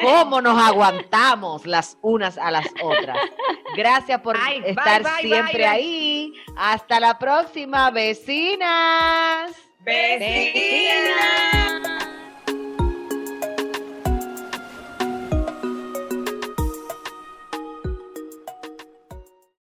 cómo 0.00 0.40
nos 0.40 0.60
aguantamos 0.60 1.66
las 1.66 1.98
unas 2.00 2.38
a 2.38 2.50
las 2.50 2.66
otras. 2.82 3.18
Gracias 3.76 4.20
por 4.20 4.36
bye, 4.36 4.70
estar 4.70 5.02
bye, 5.02 5.12
siempre 5.20 5.58
bye. 5.58 5.66
ahí. 5.66 6.32
Hasta 6.56 6.98
la 6.98 7.18
próxima, 7.18 7.90
vecinas. 7.90 9.52
Vecinas. 9.80 11.20